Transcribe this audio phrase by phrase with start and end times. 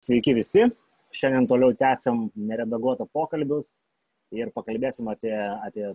[0.00, 0.62] Sveiki visi.
[1.12, 3.74] Šiandien toliau tęsiam neredaguotą pokalbius
[4.32, 5.34] ir pakalbėsim apie,
[5.66, 5.90] apie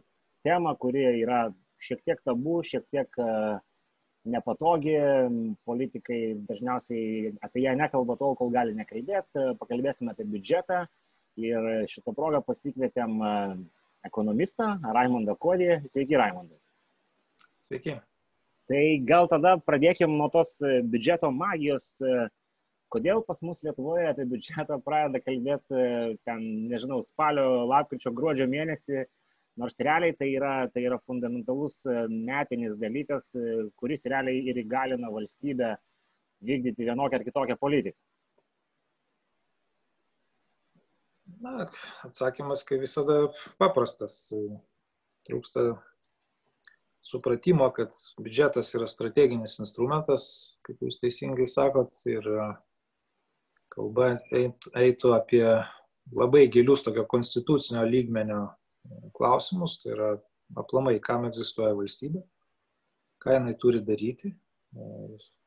[0.46, 1.48] temą, kuri yra
[1.82, 3.56] šiek tiek tabu, šiek tiek uh,
[4.30, 4.94] nepatogi.
[5.66, 9.48] Politikai dažniausiai apie ją nekalba tol, kol gali nekalbėti.
[9.62, 10.84] Pakalbėsim apie biudžetą
[11.42, 13.58] ir šitą progą pasikvietėm uh,
[14.06, 15.80] ekonomistą Raimondą Kodį.
[15.90, 16.62] Sveiki, Raimondai.
[17.66, 17.98] Sveiki.
[18.70, 21.96] Tai gal tada pradėkim nuo tos biudžeto magijos.
[22.94, 25.86] Kodėl pas mus Lietuvoje apie biudžetą pradeda kalbėti
[26.28, 29.06] ten, nežinau, spalio, lapkričio, gruodžio mėnesį,
[29.60, 33.32] nors realiai tai yra, tai yra fundamentalus metinis dalykas,
[33.80, 35.74] kuris realiai ir įgalina valstybę
[36.46, 37.98] vykdyti vienokią ar kitokią politiką.
[41.42, 41.66] Na,
[42.06, 43.26] atsakymas, kaip visada,
[43.62, 44.30] paprastas.
[45.26, 45.74] Trūksta
[47.06, 50.28] supratimo, kad biudžetas yra strateginis instrumentas,
[50.66, 52.30] kaip jūs teisingai sakot, ir
[53.76, 55.44] kalba eitų apie
[56.16, 58.46] labai gilius tokio konstitucinio lygmenio
[59.18, 60.10] klausimus, tai yra
[60.60, 62.22] aplamai, kam egzistuoja valstybė,
[63.24, 64.32] ką jinai turi daryti,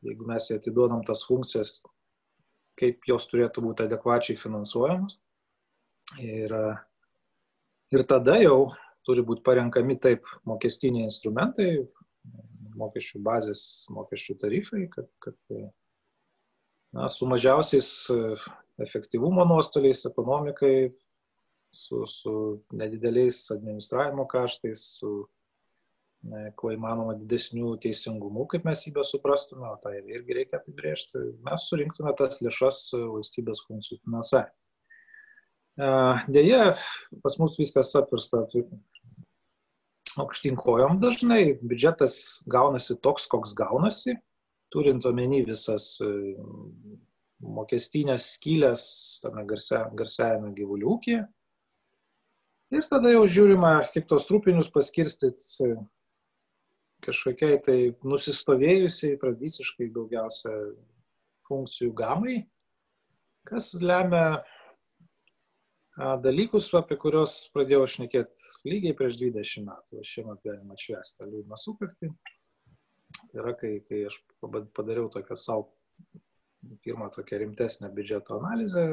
[0.04, 1.78] jeigu mes jai atiduodam tas funkcijas,
[2.78, 5.18] kaip jos turėtų būti adekvačiai finansuojamos.
[6.22, 6.54] Ir,
[7.92, 8.70] ir tada jau
[9.06, 11.84] turi būti parenkami taip mokestiniai instrumentai,
[12.78, 15.36] mokesčių bazės, mokesčių tarifai, kad, kad
[16.92, 18.36] na, su mažiausiais e,
[18.84, 20.90] efektyvumo nuostoliais ekonomikai,
[21.74, 22.34] su, su
[22.72, 25.12] nedideliais administravimo kaštais, su
[26.28, 31.68] ne, kuo įmanoma didesnių teisingumų, kaip mes jį besuprastume, o tai irgi reikia apibriežti, mes
[31.70, 34.56] surinktume tas lėšas valstybės funkcijų finansavimui.
[35.78, 35.90] E,
[36.38, 36.62] Deja,
[37.22, 38.46] pas mus viskas apvirsta
[40.18, 42.16] aukštyn kojom dažnai, biudžetas
[42.50, 44.16] gaunasi toks, koks gaunasi,
[44.72, 46.10] turint omeny visas e,
[47.44, 48.84] mokestinės skylės
[49.22, 51.22] tame garsia, garsiajame gyvulių ūkyje.
[52.74, 55.70] Ir tada jau žiūrima, kaip tos trupinius paskirstyti
[57.06, 60.52] kažkokiai tai nusistovėjusiai tradiciškai daugiausia
[61.48, 62.42] funkcijų gamai,
[63.48, 64.42] kas lemia
[66.22, 70.02] dalykus, apie kuriuos pradėjau šnekėti lygiai prieš 20 metų.
[70.04, 72.12] Šiemet galima atšvęsti liūdną sukaktį
[73.34, 74.18] yra, kai, kai aš
[74.76, 75.68] padariau tokią savo
[76.84, 78.84] pirmą tokią rimtesnę biudžeto analizę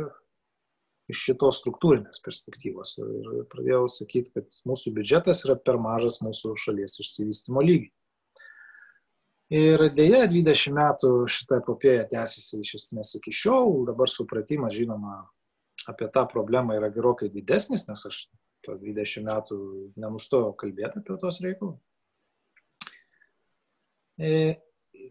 [1.11, 6.97] iš šitos struktūrinės perspektyvos ir pradėjau sakyti, kad mūsų biudžetas yra per mažas mūsų šalies
[7.03, 7.91] išsivystimo lygiai.
[9.53, 15.19] Ir dėja, 20 metų šitą epopėją tęsiasi iš esmės iki šiol, dabar supratimas, žinoma,
[15.85, 18.23] apie tą problemą yra gerokai didesnis, nes aš
[18.65, 19.57] 20 metų
[20.01, 21.77] nenustojau kalbėti apie tos reikalus.
[24.17, 24.31] E,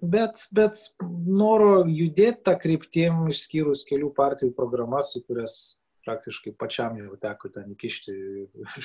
[0.00, 0.78] bet, bet
[1.26, 5.56] noro judėti tą kryptim, išskyrus kelių partijų programas, į kurias
[6.04, 8.15] praktiškai pačiam jau teko ten įkišti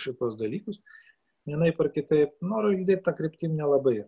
[0.03, 0.80] šitos dalykus,
[1.47, 4.02] vienai par kitaip, noro judėti tą kryptim nelabai.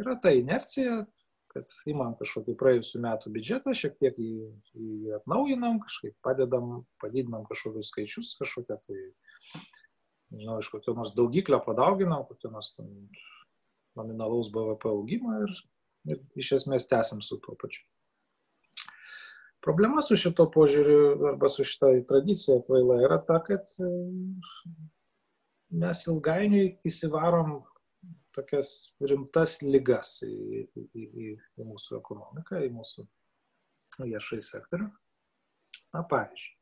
[0.00, 1.02] Yra ta inercija,
[1.50, 4.34] kad įmam kažkokį praėjusių metų biudžetą, šiek tiek jį,
[4.76, 9.00] jį atnaujinam, kažkaip padedam, padidinam kažkokius skaičius, kažkokią tai,
[10.30, 12.92] nežinau, iš kokio nors daugiklio padauginam, kokio nors ten
[13.98, 15.54] nominalaus BVP augimą ir,
[16.12, 17.82] ir iš esmės tęsim su tuo pačiu.
[19.64, 23.90] Problema su šito požiūriu arba su šitą tradicija kvaila yra ta, kad e,
[25.82, 27.58] mes ilgainiui įsivarom
[28.36, 31.28] tokias rimtas lygas į, į, į,
[31.60, 33.04] į mūsų ekonomiką, į mūsų
[34.00, 34.88] viešai sektorių.
[35.90, 36.54] Na, pavyzdžiui,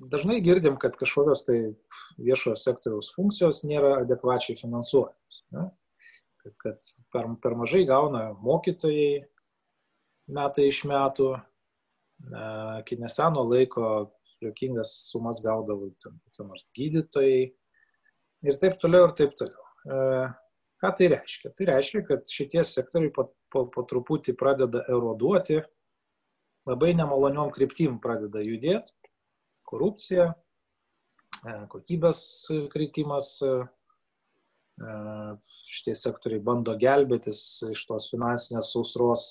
[0.00, 1.58] dažnai girdim, kad kažkokios tai
[2.20, 5.42] viešojo sektoriaus funkcijos nėra adekvačiai finansuojamos.
[5.56, 5.68] Ne?
[6.40, 9.26] Kad, kad per, per mažai gauna mokytojai
[10.32, 11.34] metai iš metų,
[12.80, 14.10] iki neseno laiko
[14.40, 17.50] jokingas sumas gaudavo kokie nors gydytojai
[18.48, 19.64] ir taip toliau ir taip toliau.
[19.84, 19.98] E,
[20.80, 21.52] ką tai reiškia?
[21.56, 25.60] Tai reiškia, kad šitie sektoriai po, po, po truputį pradeda eroduoti,
[26.68, 28.96] labai nemaloniom kryptim pradeda judėti
[29.70, 30.30] korupcija,
[31.44, 32.22] e, kokybės
[32.72, 33.36] kritimas.
[33.46, 33.54] E,
[34.80, 34.98] e,
[35.70, 37.40] šitie sektoriai bando gelbėtis
[37.70, 39.24] iš tos finansinės sausros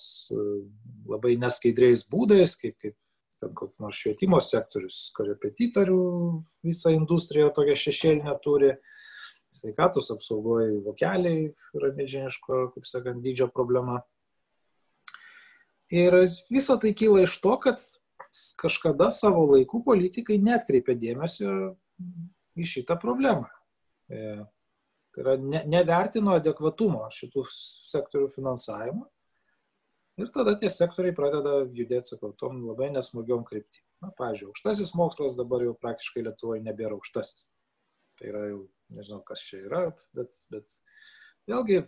[1.10, 2.96] labai neskaidriais būdais, kaip, kaip
[3.40, 6.00] ten koks nors švietimo sektorius, korepetitorių
[6.64, 8.72] visa industrija tokia šešėlinė turi,
[9.50, 14.04] sveikatos apsaugoje vokeliai yra milžiniško, kaip sakant, dydžio problema.
[15.90, 16.16] Ir
[16.54, 17.82] visa tai kyla iš to, kad
[18.60, 21.54] kažkada savo laiku politikai netkreipė dėmesio
[22.60, 23.50] į šitą problemą.
[24.10, 24.40] E,
[25.14, 29.08] tai yra ne, nevertino adekvatumo šitų sektorių finansavimo.
[30.20, 33.86] Ir tada tie sektoriai pradeda judėti, sakau, tom labai nesmagiom kryptim.
[34.04, 37.50] Na, pavyzdžiui, aukštasis mokslas dabar jau praktiškai Lietuvoje nebėra aukštasis.
[38.20, 38.60] Tai yra jau,
[38.96, 39.82] nežinau, kas čia yra,
[40.16, 40.76] bet, bet
[41.48, 41.86] vėlgi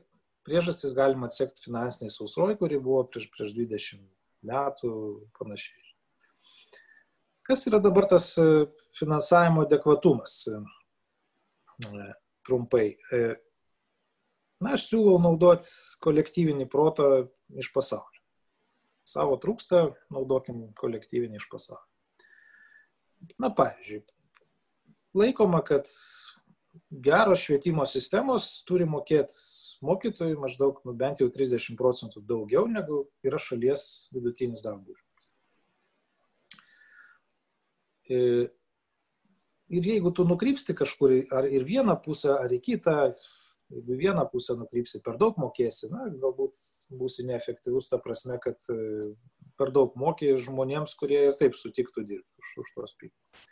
[0.47, 4.03] priežastis galima atsekti finansiniai sausroj, kuri buvo prieš, prieš 20
[4.47, 4.93] metų
[5.39, 5.80] panašiai.
[7.47, 8.47] Kas yra dabar tas e,
[8.97, 10.35] finansavimo adekvatumas?
[10.47, 12.07] E,
[12.47, 12.88] trumpai.
[13.11, 13.21] E,
[14.61, 15.69] na, aš siūlau naudoti
[16.05, 17.11] kolektyvinį protą
[17.57, 18.21] iš pasaulio.
[19.07, 21.88] Savo trūksta, naudokim kolektyvinį iš pasaulio.
[23.41, 24.01] Na, pavyzdžiui,
[25.17, 25.89] laikoma, kad
[26.89, 29.35] geros švietimo sistemos turi mokėti
[29.85, 35.35] mokytojai maždaug nu, bent jau 30 procentų daugiau negu yra šalies vidutinis darbo užmokestis.
[36.53, 36.61] E,
[38.11, 42.97] ir jeigu tu nukrypsti kažkur ar ir vieną pusę, ar į kitą,
[43.71, 46.59] jeigu vieną pusę nukrypsi per daug mokėsi, na, galbūt
[46.99, 48.77] būsi neefektyvus ta prasme, kad e,
[49.59, 53.49] per daug mokė žmonėms, kurie ir taip sutiktų dirbti už, už tos pinigus.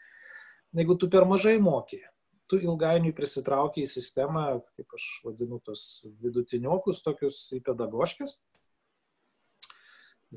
[0.76, 2.04] Jeigu tu per mažai mokė,
[2.50, 4.46] tu ilgainiui prisitraukia į sistemą,
[4.78, 8.40] kaip aš vadinu, tos vidutiniokus tokius į pedagoškės.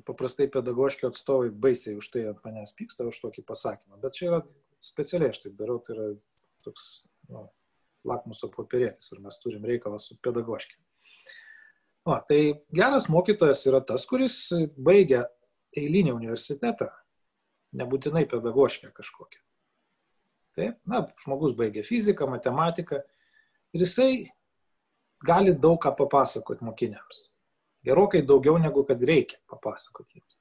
[0.08, 3.98] Paprastai pedagoškio atstovai baisiai už tai ant manęs pyksta, už tokį pasakymą.
[4.00, 4.38] Bet čia yra
[4.80, 6.06] specialiai, aš taip darau, tai yra
[6.64, 6.86] toks
[7.28, 7.44] nu,
[8.08, 10.78] lakmuso popierėlis ir mes turim reikalą su pedagoškė.
[12.08, 12.40] O, tai
[12.74, 14.36] geras mokytojas yra tas, kuris
[14.74, 15.26] baigia
[15.78, 16.88] eilinį universitetą,
[17.78, 19.40] nebūtinai pedagoškę kažkokią.
[20.52, 22.98] Taip, na, žmogus baigė fiziką, matematiką
[23.72, 24.10] ir jisai
[25.24, 27.28] gali daug ką papasakoti mokiniams.
[27.86, 30.38] Gerokai daugiau negu kad reikia papasakoti jiems.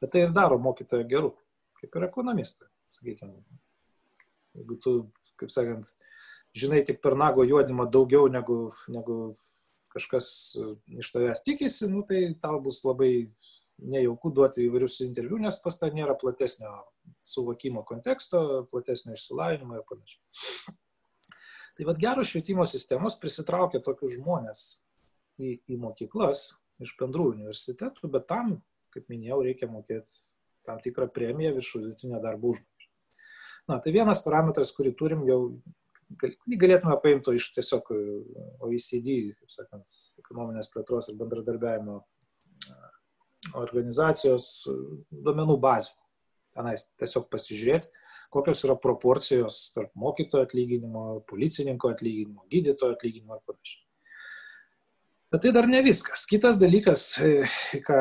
[0.00, 1.34] Bet tai ir daro mokytojo geru,
[1.80, 2.68] kaip ir ekonomistui.
[2.90, 3.36] Sakykime,
[4.56, 4.94] jeigu tu,
[5.38, 5.92] kaip sakant,
[6.56, 9.18] žinai tik per nago juodimą daugiau negu, negu
[9.92, 10.30] kažkas
[10.98, 13.30] iš tavęs tikisi, nu, tai tau bus labai
[13.80, 16.72] nejauku duoti įvairius interviu, nes pas tą nėra platesnio
[17.24, 20.74] suvokimo konteksto, platesnio išsilavinimo ir panašiai.
[21.76, 24.64] Tai vad geros švietimo sistemos prisitraukia tokius žmonės
[25.40, 28.58] į, į mokyklas iš bendrų universitetų, bet tam,
[28.94, 30.14] kaip minėjau, reikia mokėti
[30.68, 32.90] tam tikrą premiją virš vidutinio darbo užmokesčio.
[33.68, 35.38] Na, tai vienas parametras, kurį turim jau,
[36.20, 37.92] galėtume paimti iš tiesiog
[38.66, 42.00] OECD, kaip sakant, ekonominės plėtros ir bendradarbiavimo
[43.60, 44.50] organizacijos
[45.10, 45.96] duomenų bazių.
[46.56, 47.92] Tenais tiesiog pasižiūrėti,
[48.34, 53.86] kokios yra proporcijos tarp mokytojo atlyginimo, policininko atlyginimo, gydytojo atlyginimo ir panašiai.
[55.30, 56.24] Bet tai dar ne viskas.
[56.26, 57.44] Kitas dalykas, e,
[57.86, 58.00] ką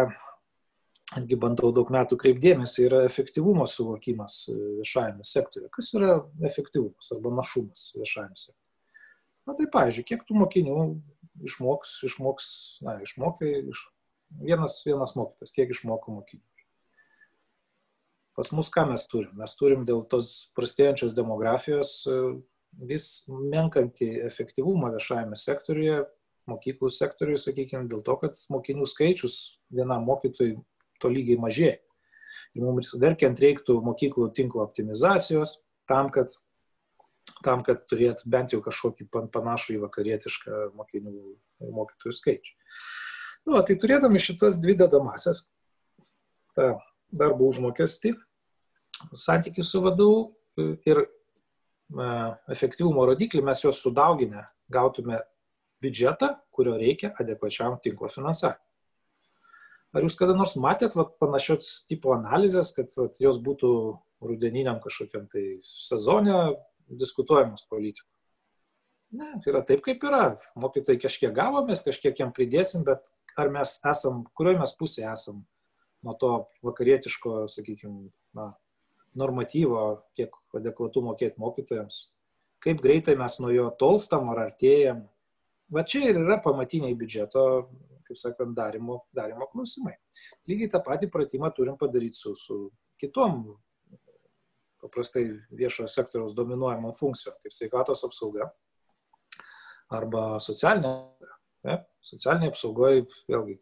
[1.19, 5.69] irgi bandau daug metų kreipdėmėsi, yra efektyvumo suvokimas e, viešajame sektoriuje.
[5.75, 6.15] Kas yra
[6.49, 8.65] efektyvumas arba našumas viešajame sektoriuje?
[9.49, 10.81] Na tai, pavyzdžiui, kiek tų mokinių
[11.45, 12.49] išmoks, išmoks,
[12.85, 13.85] na, išmokai, iš,
[14.41, 16.45] vienas, vienas mokytas, kiek išmoko mokinių.
[18.37, 19.33] Pas mus ką mes turim?
[19.37, 22.21] Mes turim dėl tos prastėjančios demografijos e,
[22.89, 26.05] vis menkantį efektyvumą viešajame sektoriuje,
[26.49, 29.37] mokyklų sektoriuje, sakykime, dėl to, kad mokinių skaičius
[29.73, 30.57] vienam mokytojui
[30.99, 31.79] to lygiai mažėja.
[32.57, 35.59] Ir mums verkiant reiktų mokyklų tinklo optimizacijos
[35.89, 36.31] tam, kad,
[37.45, 41.13] tam, kad turėt bent jau kažkokį panašų į vakarietišką mokinių
[41.77, 42.55] mokytojų skaičių.
[43.47, 45.45] Nu, tai turėdami šitas dvi dedamasias,
[46.57, 46.75] tą
[47.15, 48.13] darbo užmokestį,
[49.17, 50.27] santykių su vadovu
[50.89, 51.05] ir
[52.51, 55.21] efektyvumo rodiklį, mes juos sudauginę gautume
[55.83, 58.65] biudžetą, kurio reikia adekvačiam tinklo finansavimui.
[59.95, 63.71] Ar jūs kada nors matėt vat, panašios tipo analizės, kad vat, jos būtų
[64.21, 66.37] rudeniniam kažkokiam tai sezonė
[66.89, 68.07] diskutuojamos politikų?
[69.17, 70.35] Ne, yra taip, kaip yra.
[70.59, 73.07] Mokytojai kažkiek gavomės, kažkiek jam pridėsim, bet
[73.39, 75.41] ar mes esam, kurioje mes pusėje esam
[76.05, 76.33] nuo to
[76.63, 78.51] vakarietiško, sakykime, na,
[79.17, 82.01] normatyvo, kiek adekvatu mokėti mokytojams,
[82.63, 85.07] kaip greitai mes nuo jo tolstam ar artėjam.
[85.73, 87.43] Va čia ir yra pamatiniai biudžeto,
[88.07, 89.95] kaip sakant, darimo, darimo klausimai.
[90.49, 92.57] Lygiai tą patį pratimą turim padaryti su, su
[93.01, 93.43] kitom
[94.81, 95.27] paprastai
[95.59, 98.49] viešojo sektoriaus dominuojamom funkcijom, kaip sveikatos apsauga
[99.93, 100.93] arba socialinė
[101.67, 101.75] Ne?
[102.05, 103.57] Socialiniai apsaugoje, vėlgi,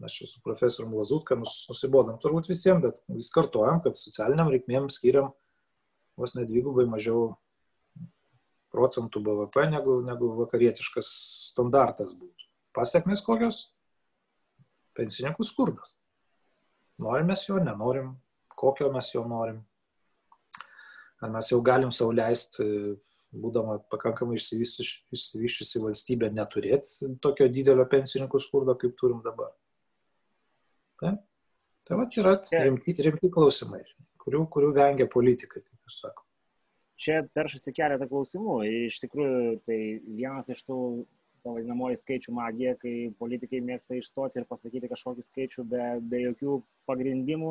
[0.00, 5.28] mes čia su profesoriumi Lazutka nusibodam turbūt visiems, bet vis kartuojam, kad socialiniam reikmėm skiriam
[6.16, 7.34] vos nedvigubai mažiau
[8.74, 11.10] procentų BVP negu, negu vakarietiškas
[11.52, 12.50] standartas būtų.
[12.74, 13.60] Pasiekmes kokios?
[14.98, 15.96] Pensininkų skurdas.
[17.02, 18.12] Norim mes jo, nenorim,
[18.54, 19.62] kokio mes jo norim.
[21.22, 22.66] Ar mes jau galim sauliaisti
[23.34, 29.50] būdama pakankamai išsivyščiusi valstybė, neturėti tokio didelio pensininkų skurdo, kaip turim dabar.
[31.00, 31.16] Tai,
[31.86, 32.36] tai va yra
[32.68, 33.82] rimti, rimti klausimai,
[34.22, 36.33] kurių, kurių vengia politikai, kaip jūs sakote.
[37.00, 38.60] Čia peršasi keletą klausimų.
[38.86, 40.78] Iš tikrųjų, tai vienas iš tų
[41.44, 46.54] ta vadinamoji skaičių magija, kai politikai mėgsta išstoti ir pasakyti kažkokį skaičių be, be jokių
[46.88, 47.50] pagrindimų,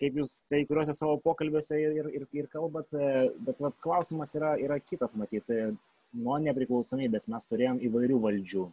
[0.00, 2.92] kaip jūs kai kuriuose savo pokalbiuose ir, ir, ir kalbat,
[3.46, 5.70] bet vat, klausimas yra, yra kitas, matyti,
[6.12, 8.68] nuo nepriklausomybės mes turėjom įvairių valdžių.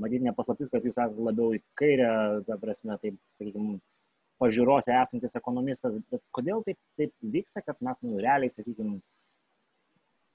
[0.00, 2.10] Matyt, nepaslaptis, kad jūs esate labiau į kairę,
[2.46, 3.78] ta prasme, taip, sakykime,
[4.40, 8.98] pažiūrose esantis ekonomistas, bet kodėl taip, taip vyksta, kad mes, nu, realiai, sakykime,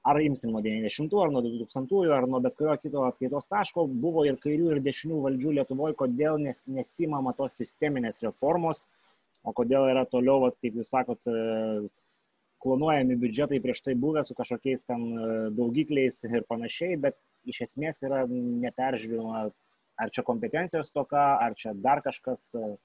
[0.05, 4.25] ar imsim nuo 90-ųjų, ar nuo 2000-ųjų, ar nuo bet kurio kito atskaitos taško, buvo
[4.29, 8.85] ir kairių, ir dešinių valdžių Lietuvoje, kodėl nes, nesimama tos sisteminės reformos,
[9.45, 11.87] o kodėl yra toliau, vat, kaip jūs sakot, e,
[12.65, 17.17] klonuojami biudžetai prieš tai buvę su kažkokiais ten e, daugikliais ir panašiai, bet
[17.49, 19.47] iš esmės yra neperžiūrima,
[20.01, 22.51] ar čia kompetencijos toka, ar čia dar kažkas.
[22.53, 22.77] Mhm.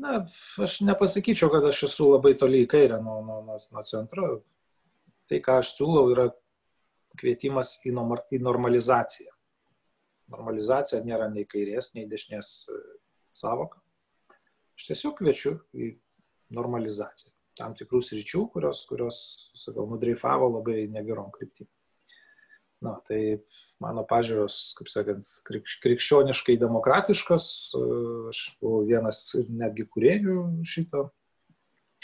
[0.00, 0.22] Na,
[0.64, 4.30] aš nepasakyčiau, kad aš esu labai toli į kairę nuo, nuo, nuo, nuo centro.
[5.28, 6.30] Tai, ką aš siūlau, yra
[7.20, 9.34] kvietimas į, norma, į normalizaciją.
[10.30, 12.78] Normalizacija nėra nei kairės, nei dešinės e,
[13.36, 13.80] savoka.
[14.78, 15.92] Aš tiesiog kviečiu į
[16.56, 17.34] normalizaciją.
[17.58, 19.18] Tam tikrų sričių, kurios, kurios
[19.58, 21.68] sakau, nudreifavo labai negerom kryptim.
[22.80, 23.42] Na, tai
[23.82, 25.28] mano pažiūros, kaip sakant,
[25.84, 27.46] krikščioniškai demokratiškos,
[28.32, 29.18] aš buvau vienas
[29.52, 31.10] netgi kuriejų šito,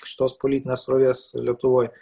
[0.04, 1.95] šitos politinės rovės Lietuvoje.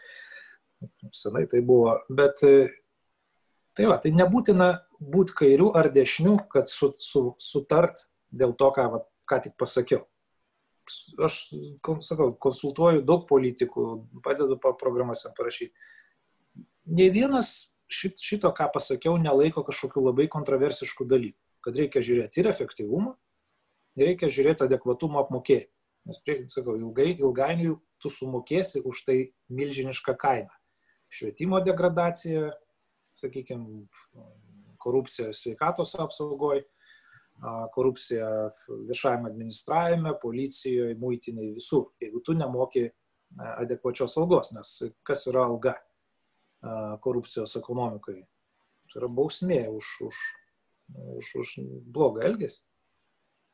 [1.15, 2.01] Senai tai buvo.
[2.11, 8.73] Bet tai va, tai nebūtina būti kairių ar dešinių, kad su, su, sutart dėl to,
[8.75, 9.01] ką, va,
[9.31, 10.03] ką tik pasakiau.
[11.25, 11.39] Aš
[12.05, 13.87] sakau, konsultuoju daug politikų,
[14.27, 15.73] padedu programuose parašyti.
[16.91, 21.39] Ne vienas šito, ką pasakiau, nelaiko kažkokių labai kontroversiškų dalykų.
[21.65, 23.15] Kad reikia žiūrėti ir efektyvumą,
[23.97, 25.71] ir reikia žiūrėti adekvatumą apmokėjimą.
[26.05, 30.53] Nes, prie, sakau, ilgai, ilgainiui tu sumokėsi už tai milžinišką kainą.
[31.09, 32.51] Švietimo degradacija,
[33.17, 33.87] sakykime,
[34.83, 36.67] korupcija sveikatos apsaugoje,
[37.73, 38.29] korupcija
[38.69, 41.89] viešajame administravime, policijoje, muitiniai, visur.
[42.03, 42.85] Jeigu tu nemoki
[43.39, 45.75] adekvačios algos, nes kas yra alga?
[47.05, 48.23] Korupcijos ekonomikai.
[48.93, 50.23] Tai yra bausmė už, už,
[51.19, 51.53] už, už
[51.91, 52.63] blogą elgesį.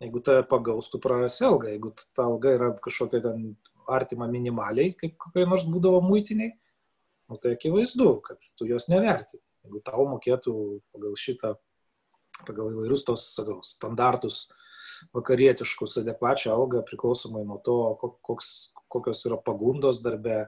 [0.00, 1.68] Jeigu tave pagaus, tu prarasi algą.
[1.74, 3.50] Jeigu ta alga yra kažkokia ten
[3.90, 6.54] artima minimaliai, kaip kokie nors būdavo muitiniai,
[7.28, 9.40] nu, tai akivaizdu, kad tu jos neverti.
[9.66, 10.54] Jeigu tau mokėtų
[10.94, 11.52] pagal šitą,
[12.46, 14.46] pagal įvairius tos sakau, standartus
[15.16, 17.76] vakarietiškus adekvačią algą priklausomai nuo to,
[18.24, 20.46] koks, kokios yra pagundos darbe,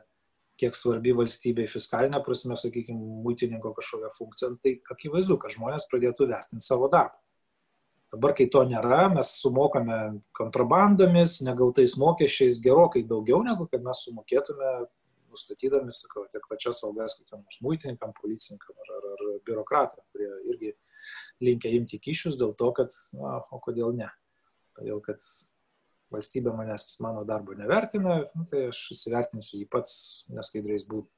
[0.63, 6.65] kiek svarbi valstybei fiskalinė prasme, sakykime, muitininko kažkokia funkcija, tai akivaizdu, kad žmonės pradėtų vertinti
[6.65, 7.19] savo darbą.
[8.13, 9.99] Dabar, kai to nėra, mes sumokame
[10.37, 14.73] kontrabandomis, negautais mokesčiais gerokai daugiau, negu kad mes sumokėtume,
[15.33, 20.75] nustatydami, sakau, tiek pačias algas kokiam nors muitininkam, policininkam ar, ar, ar biurokratam, kurie irgi
[21.43, 24.11] linkia imti kyšius dėl to, kad, na, o kodėl ne?
[24.77, 25.25] Todėl, kad
[26.13, 29.93] valstybė manęs mano darbo nevertina, nu, tai aš įsivertinsiu jį pats
[30.33, 31.11] neskaidriais būdais.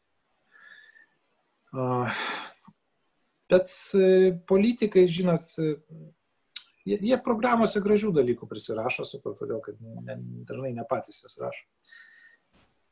[3.51, 5.51] Bet e, politikai, žinot,
[6.87, 10.17] jie, jie programuose gražių dalykų prisirašo, sakau, todėl kad ne,
[10.49, 11.67] dažnai ne patys jas rašo.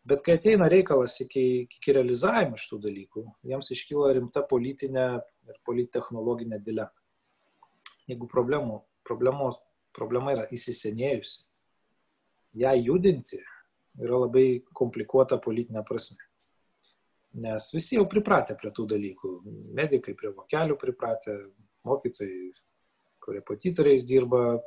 [0.03, 1.45] Bet kai ateina reikalas iki,
[1.79, 5.07] iki realizavimo šitų dalykų, jiems iškyla rimta politinė
[5.47, 6.91] ir polittechnologinė dilema.
[8.11, 9.61] Jeigu problemų, problemos,
[9.95, 11.45] problema yra įsisenėjusi,
[12.59, 13.41] ją judinti
[14.01, 16.21] yra labai komplikuota politinė prasme.
[17.43, 19.31] Nes visi jau pripratę prie tų dalykų.
[19.77, 21.37] Medikai prie vokelių pripratę,
[21.89, 22.51] mokytojai,
[23.23, 24.59] korepetitoriais dirba,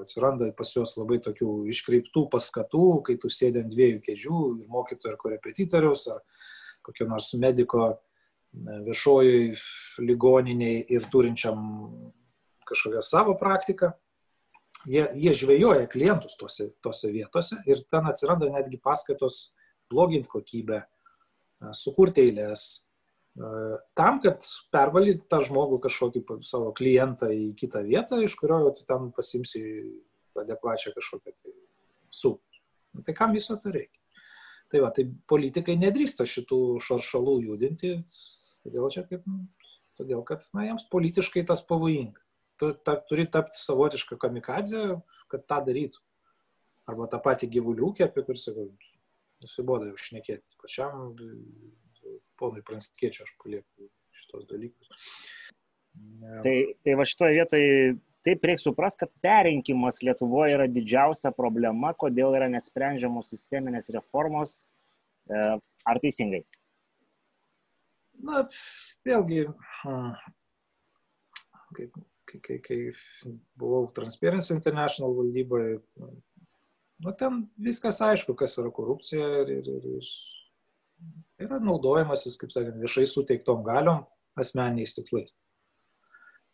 [0.00, 5.12] atsiranda pas juos labai tokių iškreiptų paskatų, kai tu sėdė ant dviejų kėdžių ir mokytojo
[5.12, 6.22] ir korepetitoriaus, ar
[6.86, 7.90] kokio nors mediko
[8.86, 9.50] viešojai
[10.06, 11.58] ligoniniai ir turinčiam
[12.70, 13.92] kažkokią savo praktiką
[14.88, 19.50] jie, jie žvejoja klientus tose, tose vietose ir ten atsiranda netgi paskaitos
[19.90, 20.84] bloginti kokybę,
[21.76, 22.84] sukurti eilės,
[23.98, 29.10] tam, kad pervalyti tą žmogų kažkokį savo klientą į kitą vietą, iš kurio tu ten
[29.16, 29.62] pasimsi
[30.38, 31.54] adekvačią kažkokią tai
[32.10, 32.40] sumą.
[32.94, 33.98] Nu, tai kam viso to reikia?
[34.70, 37.96] Tai va, tai politikai nedrįsta šitų šaršalų judinti,
[38.62, 39.26] todėl čia kaip,
[39.98, 42.22] todėl kad, na, jiems politiškai tas pavojinga
[42.60, 44.84] tu ta, turi tapti savotišką kamikadzę,
[45.32, 46.02] kad tą darytų.
[46.90, 48.66] Arba tą patį gyvuliukį, apie kurį sakau,
[49.40, 50.56] nusiboda jau šnekėti.
[50.60, 51.14] Pačiam
[52.40, 53.88] ponui Pranskiečiu aš palieku
[54.20, 54.92] šitos dalykus.
[56.44, 57.74] Tai, tai va šitoje vietoje
[58.26, 64.60] taip reikia suprasti, kad perrinkimas Lietuvoje yra didžiausia problema, kodėl yra nesprendžiamos sisteminės reformos.
[65.30, 65.44] E,
[65.88, 66.42] ar teisingai?
[68.20, 68.42] Na,
[69.06, 69.46] vėlgi,
[71.76, 71.86] kai,
[72.30, 72.78] kai, kai, kai
[73.58, 75.80] buvau Transparency International valdyboje,
[77.04, 82.80] nu, ten viskas aišku, kas yra korupcija ir, ir, ir, ir yra naudojimasis, kaip sakant,
[82.82, 84.04] viešai suteiktom galiom
[84.40, 85.32] asmeniais tikslais.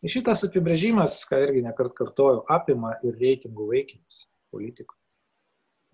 [0.04, 4.94] Ir šitas apibrėžimas, ką irgi nekart kartoju, apima ir reitingų vaikymas politikų.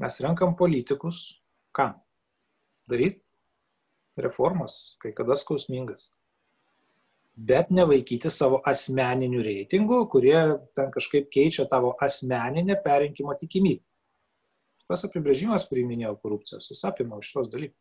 [0.02, 1.22] Mes renkam politikus,
[1.76, 1.94] kam?
[2.90, 3.22] Daryti
[4.18, 6.10] reformas, kai kada skausmingas.
[7.32, 10.36] Bet nevaikyti savo asmeninių reitingų, kurie
[10.76, 13.80] ten kažkaip keičia tavo asmeninę perinkimo tikimybę.
[14.90, 17.80] Tas apibrėžimas, kurį minėjau korupcijos, jis apima šitos dalykus.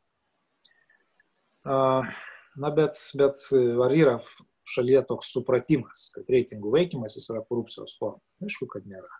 [1.66, 3.44] Na, bet, bet
[3.84, 4.16] ar yra
[4.72, 8.22] šalyje toks supratimas, kad reitingų vaikymas jis yra korupcijos forma?
[8.46, 9.12] Aišku, kad nėra.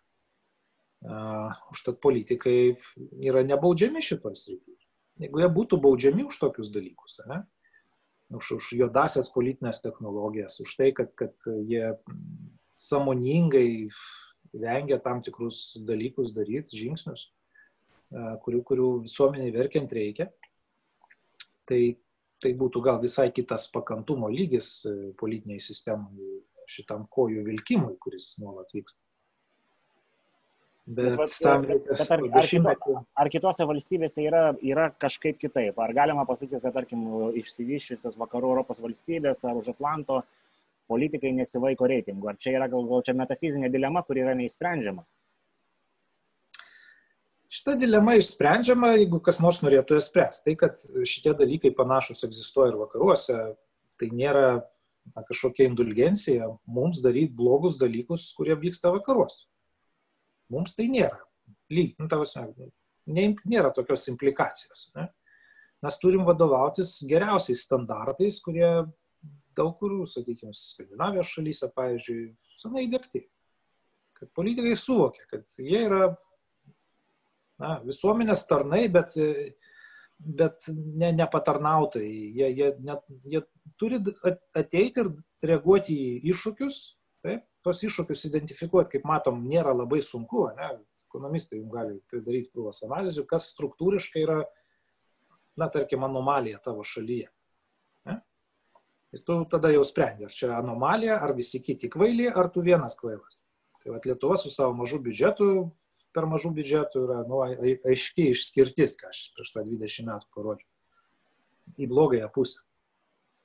[1.74, 2.78] Užtat politikai
[3.20, 4.78] yra nebaudžiami šitoje srityje.
[5.22, 7.44] Jeigu jie būtų baudžiami už tokius dalykus, ne?
[8.38, 11.36] Už, už juodasias politinės technologijas, už tai, kad, kad
[11.68, 11.94] jie
[12.80, 13.90] samoningai
[14.52, 17.28] vengia tam tikrus dalykus daryti, žingsnius,
[18.44, 20.32] kurių, kurių visuomeniai verkiant reikia,
[21.70, 21.84] tai
[22.42, 26.40] tai būtų gal visai kitas pakantumo lygis e, politiniai sistemai
[26.72, 29.02] šitam kojų vilkimui, kuris nuolat vyksta.
[30.86, 35.78] Bet, bet, tam bet ar, ar, kito, ar kitose valstybėse yra, yra kažkaip kitaip?
[35.78, 37.04] Ar galima pasakyti, kad, tarkim,
[37.38, 40.24] išsivyščiusios vakarų Europos valstybės ar už Atlanto
[40.90, 42.32] politikai nesivaiko reitingų?
[42.34, 45.06] Ar čia yra gal, gal čia metafizinė dilema, kuri yra neįsprendžiama?
[47.52, 50.46] Šita dilema išsprendžiama, jeigu kas nors norėtų ją spręsti.
[50.50, 50.82] Tai, kad
[51.14, 53.38] šitie dalykai panašus egzistuoja ir vakaruose,
[54.02, 54.46] tai nėra
[55.14, 59.51] na, kažkokia indulgencija mums daryti blogus dalykus, kurie vyksta vakaruose.
[60.52, 61.20] Mums tai nėra.
[61.72, 62.70] Lyg, nu, tavasme,
[63.08, 64.90] ne, nėra tokios implikacijos.
[64.98, 65.08] Ne?
[65.82, 68.68] Mes turim vadovautis geriausiais standartais, kurie
[69.58, 72.26] daug kur, sakykime, Skandinavijos šalyse, pavyzdžiui,
[72.60, 73.24] senai dėkti.
[74.20, 76.12] Kad politikai suvokia, kad jie yra
[77.62, 79.16] na, visuomenės tarnai, bet,
[80.20, 82.06] bet ne, nepatarnautai.
[82.38, 83.44] Jie, jie, ne, jie
[83.82, 85.12] turi ateiti ir
[85.52, 86.82] reaguoti į iššūkius,
[87.26, 90.72] taip, tos iššūkius identifikuoti, kaip matom, nėra labai sunku, ne?
[91.08, 94.40] ekonomistai jums gali pridaryti krūvas analizių, kas struktūriškai yra,
[95.60, 97.28] na, tarkim, anomalija tavo šalyje.
[98.08, 98.18] Ne?
[99.12, 102.96] Ir tu tada jau sprendi, ar čia anomalija, ar visi kiti kvailiai, ar tu vienas
[103.00, 103.38] kvailas.
[103.82, 105.52] Tai va Lietuva su savo mažu biudžetu
[106.16, 107.40] per mažų biudžetų yra nu,
[107.88, 110.68] aiškiai išskirtis, ką aš prieš tą 20 metų parodžiau.
[111.80, 112.60] Į blogąją pusę.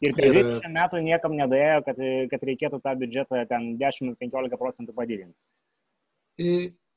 [0.04, 2.00] Ir per 20 metų niekam nedėjo, kad,
[2.32, 5.38] kad reikėtų tą biudžetą ten 10-15 procentų padidinti.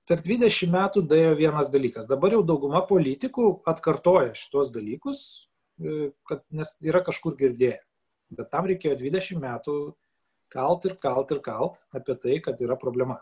[0.10, 2.10] Per 20 metų dėjo vienas dalykas.
[2.10, 5.22] Dabar jau dauguma politikų atkartoja šitos dalykus,
[6.28, 7.80] kad, nes yra kažkur girdėję.
[8.36, 9.80] Bet tam reikėjo 20 metų
[10.52, 13.22] kalt ir kalt ir kalt apie tai, kad yra problema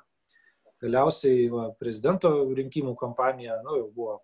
[0.82, 4.18] galiausiai va, prezidento rinkimų kampanija nu, jau buvo,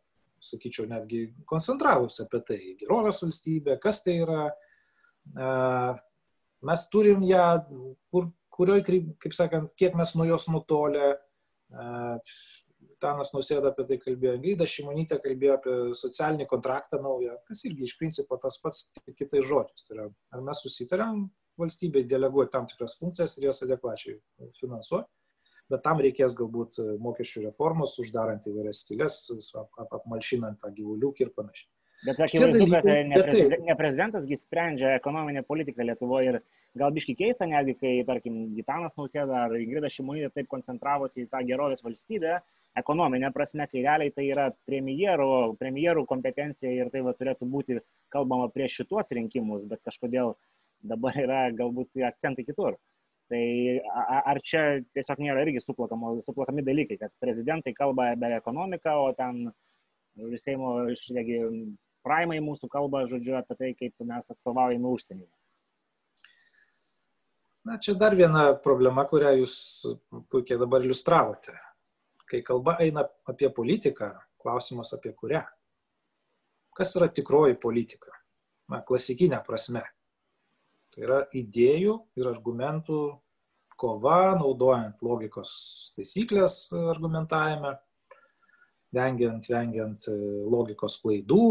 [0.44, 2.60] sakyčiau, netgi koncentravusi apie tai.
[2.82, 4.48] Gerovės valstybė, kas tai yra.
[6.64, 7.46] Mes turim ją,
[8.12, 8.84] kur, kurioj,
[9.24, 11.16] kaip sakant, kiek mes nuo jos nutolę.
[13.04, 17.98] Tanas Nausėda apie tai kalbėjo, Ingrida Šimonytė kalbėjo apie socialinį kontraktą naują, kas irgi iš
[18.00, 18.86] principo tas pats
[19.18, 19.84] kitais žodžiais.
[19.88, 21.26] Tai yra, ar mes susitarėm
[21.60, 24.16] valstybei deleguoti tam tikras funkcijas ir jas adekvačiai
[24.62, 25.12] finansuoti
[25.72, 29.20] bet tam reikės galbūt mokesčių reformos, uždarant įvairias skilės,
[29.88, 31.70] apmalšinant tą gyvuliukį ir panašiai.
[32.04, 36.38] Bet akivaizdu, kad e, ne, prezident, ne prezidentasgi sprendžia ekonominę politiką Lietuvoje ir
[36.80, 41.40] gal biški keista netgi, kai, tarkim, Gitanas Nausėda ar Ingrida Šimonytė taip koncentravosi į tą
[41.48, 42.42] gerovės valstybę,
[42.80, 45.30] ekonominė prasme, kai realiai tai yra premjerų,
[45.62, 47.80] premjerų kompetencija ir tai va, turėtų būti
[48.14, 50.36] kalbama prieš šituos rinkimus, bet kažkodėl
[50.84, 52.76] dabar yra galbūt akcentai kitur.
[53.32, 53.44] Tai
[54.28, 54.64] ar čia
[54.94, 59.48] tiesiog nėra irgi suplakami dalykai, kad prezidentai kalba apie ekonomiką, o ten
[60.38, 61.40] Seimo išregi
[62.04, 65.32] praimai mūsų kalba, žodžiu, apie tai, kaip mes atstovaujame užsienyje.
[67.64, 69.56] Na, čia dar viena problema, kurią jūs
[70.32, 71.56] puikiai dabar iliustravote.
[72.28, 74.10] Kai kalba eina apie politiką,
[74.42, 75.44] klausimas apie kurią.
[76.76, 78.12] Kas yra tikroji politika?
[78.72, 79.84] Na, klasikinė prasme.
[80.94, 83.00] Tai yra idėjų ir argumentų
[83.80, 85.54] kova, naudojant logikos
[85.96, 86.58] taisyklės
[86.94, 87.74] argumentavime,
[88.94, 90.18] vengiant, vengiant e,
[90.50, 91.48] logikos klaidų,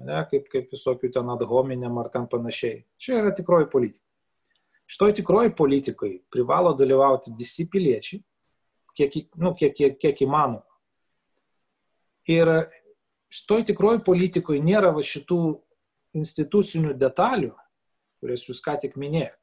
[0.00, 2.82] ne, kaip, kaip visokių ten ad hominem ar ten panašiai.
[3.00, 4.04] Čia yra tikroji politika.
[4.92, 8.20] Šitoj tikroji politikai privalo dalyvauti visi piliečiai,
[8.98, 10.66] kiek, nu, kiek, kiek, kiek įmanoma.
[12.28, 12.50] Ir
[13.32, 15.40] šitoj tikroji politikoje nėra va šitų
[16.18, 17.54] institucinių detalių,
[18.20, 19.38] kurias jūs ką tik minėjot.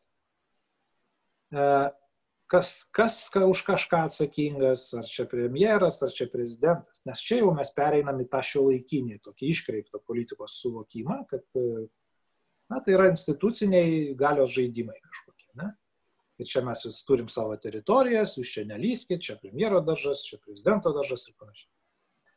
[2.49, 7.03] Kas, kas ka, už kažką atsakingas, ar čia premjeras, ar čia prezidentas.
[7.05, 11.45] Nes čia jau mes pereinam į tą šio laikinį, tokį iškreiptą politikos suvokimą, kad
[12.69, 15.51] na, tai yra instituciniai galios žaidimai kažkokie.
[15.62, 15.69] Ne?
[16.39, 20.93] Ir čia mes vis turim savo teritorijas, jūs čia nelyskit, čia premjero daržas, čia prezidento
[20.95, 21.69] daržas ir panašiai.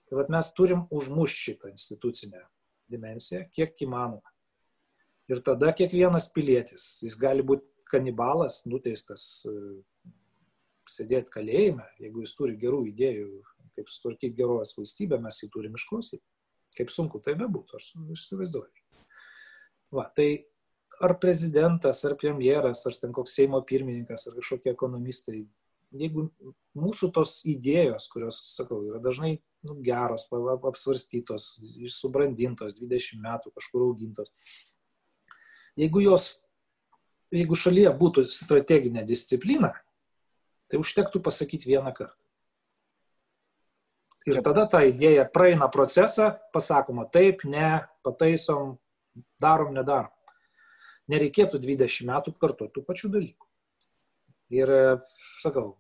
[0.09, 2.43] Tai vad mes turim užmušti šitą institucinę
[2.93, 4.29] dimensiją, kiek įmanoma.
[5.31, 9.45] Ir tada kiekvienas pilietis, jis gali būti kanibalas, nuteistas
[10.93, 13.27] sėdėti kalėjime, jeigu jis turi gerų idėjų,
[13.77, 16.23] kaip sutvarkyti gerovės valstybę, mes jį turim išklausyti.
[16.77, 18.71] Kaip sunku tai bebūtų, aš įsivaizduoju.
[19.93, 20.29] Va, tai
[21.05, 25.43] ar prezidentas, ar premjeras, ar ten koks Seimo pirmininkas, ar kažkokie ekonomistai,
[25.93, 26.29] jeigu
[26.79, 29.35] mūsų tos idėjos, kurios, sakau, yra dažnai
[29.67, 31.49] nu, geros, apsvarstytos,
[31.93, 34.33] subrandintos, 20 metų kažkur augintos,
[35.79, 36.33] jeigu jos,
[37.33, 39.75] jeigu šalyje būtų strateginė disciplina,
[40.73, 42.17] Tai užtektų pasakyti vieną kartą.
[44.25, 48.79] Ir tada ta idėja praeina procesą, pasakoma taip, ne, pataisom,
[49.43, 50.09] darom, nedarom.
[51.13, 53.49] Nereikėtų 20 metų kartuoti tų pačių dalykų.
[54.57, 54.73] Ir,
[55.43, 55.75] sakau,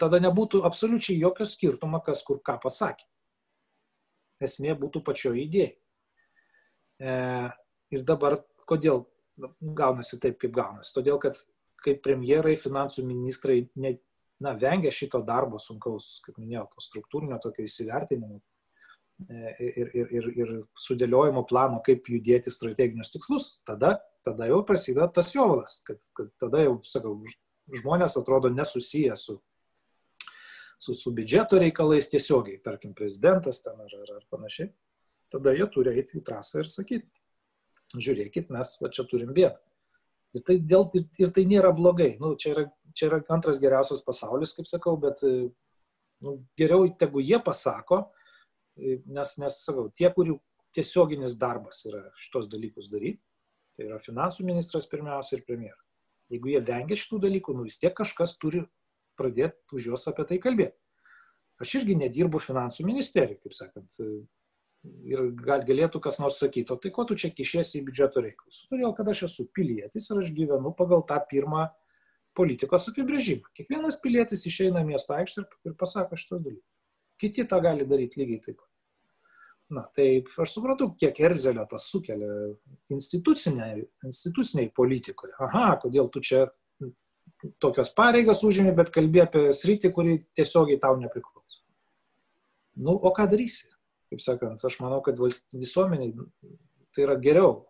[0.00, 3.04] tada nebūtų absoliučiai jokio skirtumo, kas kur ką pasakė.
[4.40, 5.76] Esmė būtų pačioje idėjoje.
[7.00, 7.12] E,
[7.92, 9.04] ir dabar, kodėl
[9.60, 10.94] gaunasi taip, kaip gaunasi?
[10.96, 11.36] Todėl, kad
[11.84, 13.96] kaip premjerai, finansų ministrai ne,
[14.40, 18.40] na, vengia šito darbo sunkaus, kaip minėjau, to struktūrinio tokio įsivertinimo
[19.28, 25.10] e, ir, ir, ir, ir sudėliojimo plano, kaip judėti strateginius tikslus, tada, tada jau prasideda
[25.20, 27.14] tas jovalas, kad, kad tada jau, sakau,
[27.80, 29.38] žmonės atrodo nesusiję su,
[30.80, 34.72] su, su biudžeto reikalais tiesiogiai, tarkim, prezidentas ten ar, ar, ar panašiai,
[35.30, 37.08] tada jie turi eiti į trasą ir sakyti,
[37.98, 39.58] žiūrėkit, mes va čia turim bėdą.
[40.36, 40.86] Ir tai, dėl,
[41.18, 42.12] ir tai nėra blogai.
[42.22, 42.64] Nu, čia, yra,
[42.94, 48.04] čia yra antras geriausias pasaulis, kaip sakau, bet nu, geriau tegu jie pasako,
[48.78, 50.38] nes, nes sakau, tie, kurių
[50.74, 53.20] tiesioginis darbas yra šitos dalykus daryti,
[53.74, 55.86] tai yra finansų ministras pirmiausia ir premjeras.
[56.30, 58.62] Jeigu jie vengia šitų dalykų, nu vis tiek kažkas turi
[59.18, 60.78] pradėti už juos apie tai kalbėti.
[61.60, 63.98] Aš irgi nedirbu finansų ministerijoje, kaip sakant,
[64.84, 68.64] ir gal, galėtų kas nors sakyti, o tai ko tu čia kišiesi į biudžeto reikalus?
[68.70, 71.68] Todėl, kad aš esu pilietis ir aš gyvenu pagal tą pirmą
[72.36, 73.50] politikos apibrėžimą.
[73.56, 76.68] Kiekvienas pilietis išeina miesto aikštę ir, pasako šitos dalykus.
[77.20, 78.68] Kiti tą gali daryti lygiai taip pat.
[79.70, 80.06] Na, tai
[80.42, 82.48] aš supratau, kiek erzelio tas sukelia
[82.90, 85.36] instituciniai, instituciniai politikoje.
[85.46, 86.48] Aha, kodėl tu čia
[87.62, 91.62] tokios pareigas užimi, bet kalbė apie sritį, kuri tiesiogiai tau nepriklauso.
[92.80, 93.68] Nu, o ką darysi?
[94.10, 95.20] Kaip sakant, aš manau, kad
[95.54, 96.14] visuomeniai
[96.94, 97.60] tai yra geriau,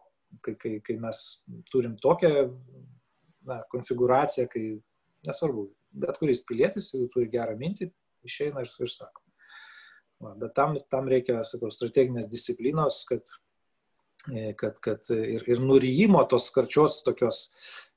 [0.44, 1.20] kai, kai, kai mes
[1.72, 2.32] turim tokią
[3.48, 4.64] na, konfiguraciją, kai
[5.26, 5.66] nesvarbu,
[6.00, 7.90] bet kuris pilietis, jeigu turi gerą mintį,
[8.24, 9.24] išeina ir, ir sako.
[10.20, 13.28] Va, bet tam, tam reikia, sakau, strateginės disciplinos, kad,
[14.60, 17.46] kad, kad ir, ir nurijimo tos karčios tokios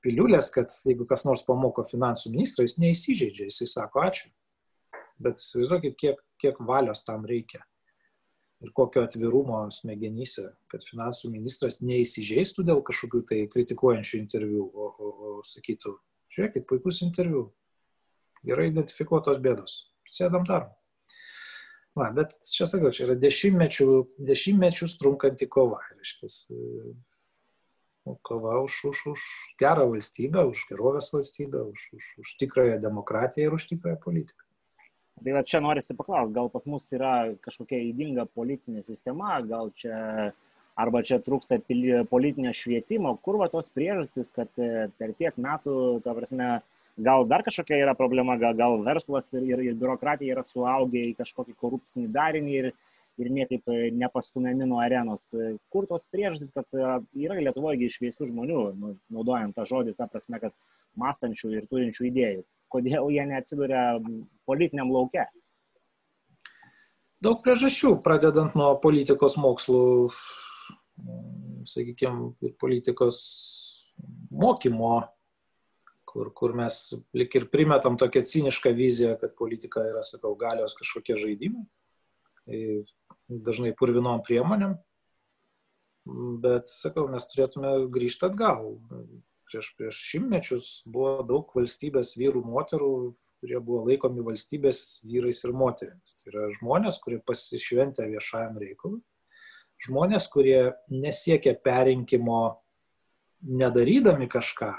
[0.03, 4.31] piliulės, kad jeigu kas nors pamoko finansų ministrą, jis neįsižeidžia, jisai sako ačiū.
[5.23, 7.61] Bet įsivaizduokit, kiek, kiek valios tam reikia
[8.63, 15.09] ir kokio atvirumo smegenyse, kad finansų ministras neįsižeistų dėl kažkokių tai kritikuojančių interviu, o, o,
[15.11, 15.97] o sakytų,
[16.33, 17.49] žiūrėkit, puikus interviu,
[18.47, 19.81] gerai identifikuotos bėdos,
[20.15, 20.71] sėdam darom.
[21.93, 23.87] Va, bet čia sakau, čia yra dešimtmečių,
[24.25, 25.77] dešimtmečius trunkanti kova.
[25.93, 26.29] Reiškia,
[28.07, 29.25] nu, kova už, už, už
[29.61, 34.41] gerą valstybę, už gerovės valstybę, už, už, už tikrąją demokratiją ir už tikrąją politiką.
[35.23, 37.13] Tai va čia norisi paklausti, gal pas mus yra
[37.45, 39.95] kažkokia įdinga politinė sistema, gal čia
[40.79, 41.59] arba čia trūksta
[42.09, 46.47] politinio švietimo, kur va tos priežastys, kad e, per tiek metų, ta prasme,
[47.07, 51.13] gal dar kažkokia yra problema, gal, gal verslas ir, ir, ir biurokratija yra suaugę į
[51.21, 52.71] kažkokį korupcinį darinį ir,
[53.21, 55.29] ir niekaip e, nepastumiami nuo arenos.
[55.71, 56.89] Kur tos priežastys, kad e,
[57.27, 60.57] yra Lietuvoje išveistų žmonių, nu, naudojant tą žodį, ta prasme, kad
[60.99, 63.85] mąstančių ir turinčių idėjų kodėl jie neatsiduria
[64.49, 65.27] politiniam laukia?
[67.23, 69.83] Daug priežasčių, pradedant nuo politikos mokslų,
[71.69, 73.19] sakykime, ir politikos
[74.33, 74.97] mokymo,
[76.09, 76.79] kur, kur mes
[77.15, 81.63] lik ir primetam tokią cinišką viziją, kad politika yra, sakau, galios kažkokie žaidimai,
[83.47, 84.75] dažnai purvinom priemonėm,
[86.43, 88.73] bet, sakau, mes turėtume grįžti atgal.
[89.53, 92.93] Prieš, prieš šimtmečius buvo daug valstybės vyrų, moterų,
[93.43, 96.17] kurie buvo laikomi valstybės vyrais ir moterimis.
[96.21, 99.01] Tai yra žmonės, kurie pasišventė viešajam reikalui,
[99.83, 102.57] žmonės, kurie nesiekia perinkimo
[103.43, 104.71] nedarydami kažką,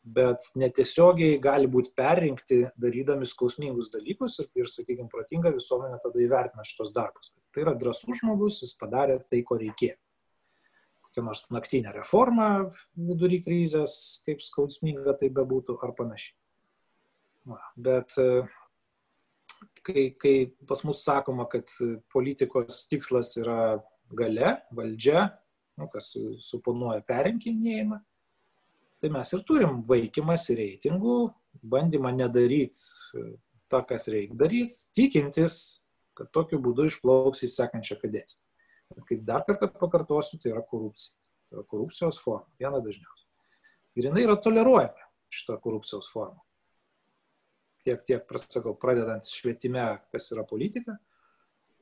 [0.00, 6.64] bet netiesiogiai gali būti perrinkti darydami skausmingus dalykus ir, ir sakykime, protinga visuomenė tada įvertina
[6.64, 7.34] šitos darbus.
[7.52, 9.98] Tai yra drasus žmogus, jis padarė tai, ko reikėjo.
[11.10, 16.36] Kokia nors naktinė reforma vidury krizės, kaip skausminga tai bebūtų, ar panašiai.
[17.50, 18.14] Va, bet
[19.82, 20.34] kai, kai
[20.70, 21.66] pas mus sakoma, kad
[22.14, 23.80] politikos tikslas yra
[24.14, 25.26] gale, valdžia,
[25.80, 26.12] nu, kas
[26.46, 27.98] suponuoja perinkinėjimą,
[29.00, 31.16] tai mes ir turim vaikymas reitingų,
[31.74, 33.26] bandymą nedaryti
[33.70, 35.56] tą, kas reikia daryti, tikintis,
[36.14, 38.44] kad tokiu būdu išplauks į sekančią kadenciją.
[38.90, 41.16] Bet kaip dar kartą pakartosiu, tai yra korupcija.
[41.48, 43.26] Tai yra korupcijos forma, viena dažniausiai.
[43.98, 46.38] Ir jinai yra toleruojama, šita korupcijos forma.
[47.84, 50.98] Tiek, tiek, prasakau, pradedant švietime, kas yra politika,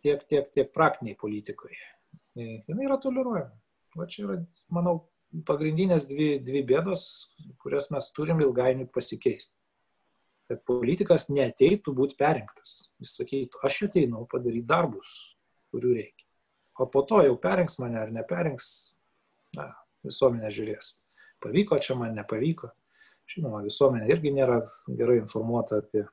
[0.05, 1.81] tiek, tiek, tiek praktiniai politikoje.
[2.39, 3.57] Jinai yra toleruojama.
[3.99, 4.39] Va čia yra,
[4.73, 5.01] manau,
[5.49, 7.03] pagrindinės dvi, dvi bėdos,
[7.61, 9.57] kurias mes turim ilgainiui pasikeisti.
[10.49, 12.89] Kad politikas neteitų būti perinktas.
[13.03, 15.19] Jis sakytų, aš ateinu padaryti darbus,
[15.75, 16.18] kurių reikia.
[16.79, 18.69] O po to jau perinks mane ar neperinks,
[19.57, 19.71] na,
[20.07, 20.93] visuomenė žiūrės.
[21.43, 22.71] Pavyko čia man, nepavyko.
[23.29, 26.05] Žinoma, visuomenė irgi nėra gerai informuota apie,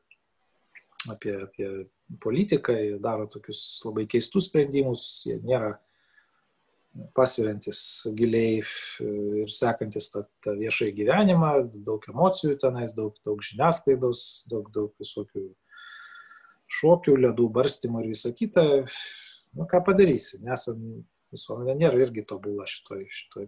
[1.11, 1.69] apie, apie
[2.21, 5.75] politiką, jie daro tokius labai keistus sprendimus, jie nėra
[7.15, 7.79] pasveriantis
[8.15, 11.51] giliai ir sekantis tą, tą viešai gyvenimą,
[11.87, 15.49] daug emocijų tenais, daug, daug žiniasklaidos, daug, daug visokių
[16.79, 18.63] šokių, ledų barstymų ir visa kita.
[19.55, 20.81] Nu, ką padarysi, nesam
[21.33, 23.47] visuomenė nėra irgi tobula šitoj, šitoj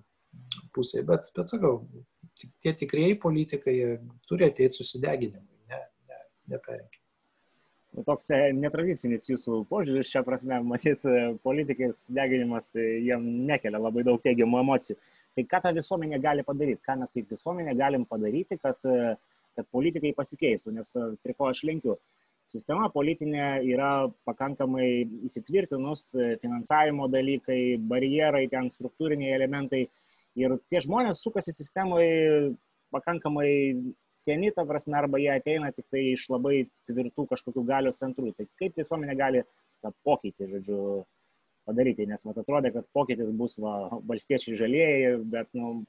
[0.75, 1.81] pusėje, bet, bet sakau,
[2.63, 3.75] tie tikrieji politikai
[4.29, 6.97] turi ateiti susideginimui, ne, ne, neperinkime
[8.05, 14.03] toks e, netradicinis jūsų požiūris šią prasme, matyt, e, politikais deginimas e, jiem nekelia labai
[14.07, 14.97] daug teigiamų emocijų.
[15.37, 20.09] Tai ką ta visuomenė gali padaryti, ką mes kaip visuomenė galim padaryti, kad, kad politikai
[20.17, 20.89] pasikeistų, nes
[21.21, 21.93] prie ko aš linkiu.
[22.47, 24.87] Sistema politinė yra pakankamai
[25.27, 26.09] įsitvirtinus,
[26.41, 29.81] finansavimo dalykai, barjerai, ten struktūriniai elementai.
[30.39, 32.53] Ir tie žmonės sukasi sistemoje
[32.95, 33.49] pakankamai
[34.13, 38.31] seni, ta prasme, arba jie ateina tik tai iš labai tvirtų kažkokių galios centrų.
[38.37, 39.43] Tai kaip visuomenė gali
[39.83, 40.79] tą pokytį, žodžiu,
[41.67, 43.75] padaryti, nes man atrodė, kad pokytis bus va,
[44.07, 45.81] valstiečiai žalieji, bet, nu,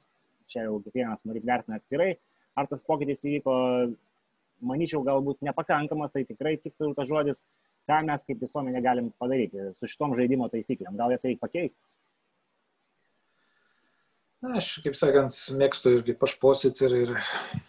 [0.51, 2.17] čia jau kiekvienas matyt vertina atskirai.
[2.59, 3.55] Ar tas pokytis įvyko,
[4.65, 7.45] manyčiau, galbūt nepakankamas, tai tikrai tiktų tas žodis,
[7.89, 10.99] ką mes kaip visuomenė galim padaryti su šitom žaidimo taisyklėm.
[10.99, 11.81] Gal jas reikia pakeisti?
[14.39, 17.15] Na, aš, kaip sakant, mėgstu irgi pašposit ir, ir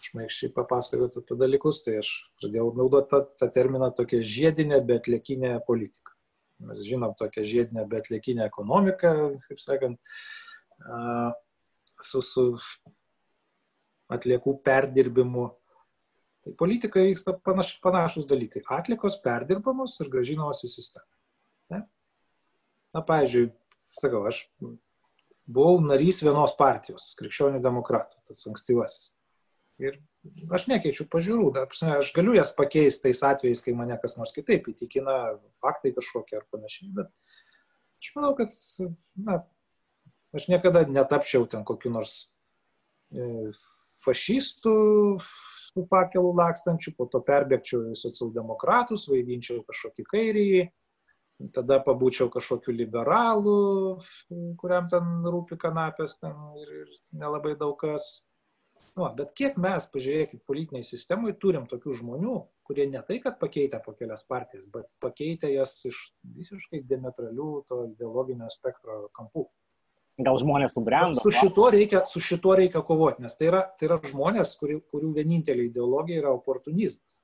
[0.04, 5.56] šmaikščiai papasakoti apie dalykus, tai aš pradėjau naudoti tą, tą terminą tokia žiedinė, bet lėkinė
[5.66, 6.14] politika.
[6.68, 9.12] Mes žinom tokią žiedinę, bet lėkinę ekonomiką,
[9.48, 9.98] kaip sakant,
[11.98, 12.44] su, su
[14.14, 15.48] atliekų perdirbimu.
[16.40, 18.62] Tai politikai vyksta panaš, panašus dalykai.
[18.72, 21.08] Atlikos perdirbamos ir gražinamos į sistemą.
[21.72, 21.82] Ne?
[22.96, 23.50] Na, pavyzdžiui,
[23.94, 24.46] sakau, aš
[25.50, 29.12] buvau narys vienos partijos, krikščionių demokratų, tas ankstyvasis.
[29.80, 29.96] Ir
[30.52, 34.68] aš nekeičiu pažiūrų, dar, aš galiu jas pakeisti tais atvejais, kai mane kas nors kitaip
[34.72, 35.16] įtikina,
[35.62, 37.08] faktai kažkokie ar panašiai, bet
[38.00, 38.52] aš manau, kad
[39.16, 39.38] na,
[40.36, 42.18] aš niekada netapčiau ten kokiu nors
[43.12, 43.52] e,
[44.04, 44.74] fašistų
[45.70, 50.68] su pakelu lakstančiu, po to perbėgčiau į socialdemokratus, vaidinčiau kažkokį kairįjį
[51.54, 53.98] tada pabūčiau kažkokiu liberalu,
[54.60, 58.26] kuriam ten rūpi kanapės ten ir, ir nelabai daug kas.
[58.98, 62.34] Nu, bet kiek mes, pažiūrėkit, politiniai sistemai turim tokių žmonių,
[62.66, 66.00] kurie ne tai, kad pakeitė po kelias partijas, bet pakeitė jas iš
[66.36, 69.46] visiškai diametralių to ideologinio spektro kampų.
[70.20, 71.22] Gal žmonės subrendo?
[71.22, 75.14] Su šituo reikia, su šituo reikia kovoti, nes tai yra, tai yra žmonės, kurių, kurių
[75.16, 77.20] vienintelė ideologija yra oportunizmas.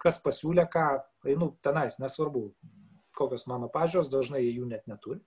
[0.00, 0.86] Kas pasiūlė ką,
[1.28, 2.46] einu tenais, nesvarbu,
[3.16, 5.20] kokios mano pažiūros, dažnai jų net neturi.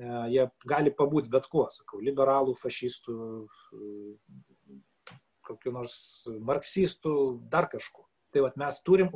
[0.00, 3.18] E, jie gali pabūti bet kuo, sakau, liberalų, fašistų,
[5.50, 5.98] kokiu nors
[6.46, 7.14] marksistų,
[7.52, 8.06] dar kažkuo.
[8.30, 9.10] Tai vat, mes turim,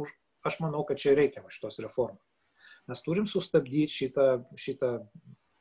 [0.45, 2.25] aš manau, kad čia reikiama šitos reformos.
[2.91, 4.27] Mes turim sustabdyti šitą,
[4.61, 4.99] šitą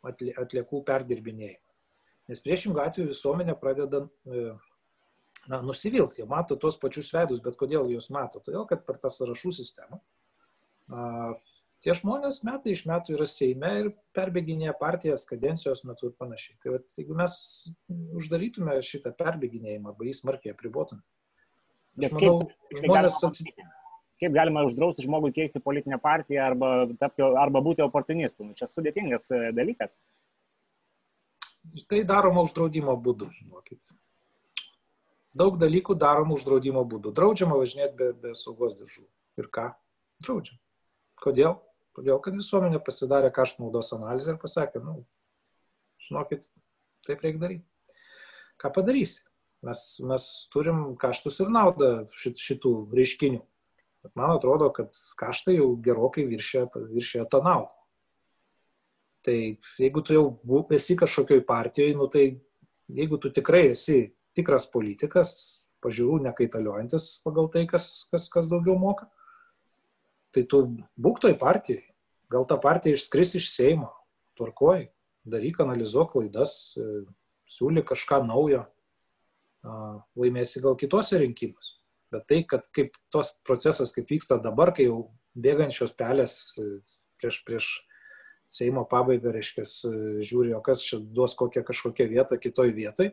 [0.03, 1.59] atliekų perdirbinėjimą.
[2.31, 4.43] Nes priešingų atveju visuomenė pradeda e,
[5.51, 8.39] na, nusivilti, jie mato tos pačius veidus, bet kodėl juos mato?
[8.43, 9.99] Todėl, kad per tą sąrašų sistemą
[11.83, 16.55] tie žmonės metai iš metų yra Seime ir perbėginėja partijas kadencijos metu ir panašiai.
[16.63, 17.35] Tai vat, jeigu mes
[18.19, 21.03] uždarytume šitą perbėginėjimą arba jį smarkiai apribotume.
[21.99, 23.67] Bet manau, kaip, žmonės atsitiktų.
[24.23, 28.45] Kaip galima uždrausti žmogui keisti politinę partiją arba, tapti, arba būti oportunistu?
[28.47, 29.91] Nu, čia sudėtingas e, dalykas.
[31.91, 33.91] Tai daroma uždraudimo būdu, žinokit.
[35.35, 37.11] Daug dalykų daroma uždraudimo būdu.
[37.17, 39.03] Draudžiama važinėti be, be saugos diržų.
[39.41, 39.67] Ir ką?
[40.23, 40.61] Draudžiama.
[41.23, 41.59] Kodėl?
[41.97, 45.01] Todėl, kad visuomenė pasidarė kaštų naudos analizę ir pasakė, nu,
[46.07, 46.47] žinokit,
[47.05, 47.65] taip reikia daryti.
[48.61, 49.25] Ką padarysi?
[49.63, 53.43] Mes, mes turim kaštus ir naudą šit, šitų reiškinių.
[54.03, 57.71] Bet man atrodo, kad kaštai jau gerokai viršė, viršė tą naudą.
[59.23, 59.35] Tai
[59.79, 60.25] jeigu tu jau
[60.75, 62.25] esi kažkokioj partijoje, nu, tai
[62.91, 65.31] jeigu tu tikrai esi tikras politikas,
[65.83, 69.07] pažiūrų nekaitaliojantis pagal tai, kas, kas, kas daugiau moka,
[70.35, 70.65] tai tu
[70.99, 71.85] būk toj partijai.
[72.31, 73.91] Gal ta partija išskris iš Seimo,
[74.39, 74.87] tvarkoj,
[75.29, 77.03] daryk, analizuok klaidas, e,
[77.47, 78.63] siūly kažką naujo,
[80.19, 81.77] laimėsi gal kitose rinkimuose.
[82.13, 86.69] Bet tai, kad kaip tos procesas, kaip vyksta dabar, kai jau bėgančios pelės e,
[87.21, 87.73] prieš, prieš
[88.53, 93.09] Seimo pabaigą, reiškia, e, žiūri, o kas čia duos kokią kažkokią vietą kitoj vietoj.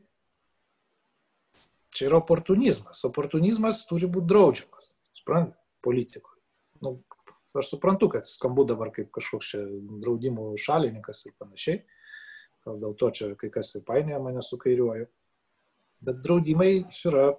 [1.96, 3.00] Čia yra oportunizmas.
[3.08, 4.90] Oportunizmas turi būti draudžiamas.
[5.16, 6.38] Suprantate, politikoje.
[6.84, 6.98] Nu,
[7.52, 9.64] Aš suprantu, kad skambu dabar kaip kažkoks čia
[10.04, 11.80] draudimų šalininkas ir panašiai.
[12.62, 15.08] Gal dėl to čia kai kas ir painioja mane su kairiuoju.
[16.06, 17.32] Bet draudimai yra,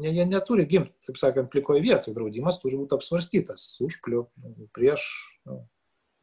[0.00, 2.14] ne, jie neturi gimti, taip sakant, plikoje vietoje.
[2.16, 3.64] Draudimas turi būti apsvarstytas.
[3.84, 4.26] Užpliu,
[4.76, 5.06] prieš,
[5.48, 5.62] nu,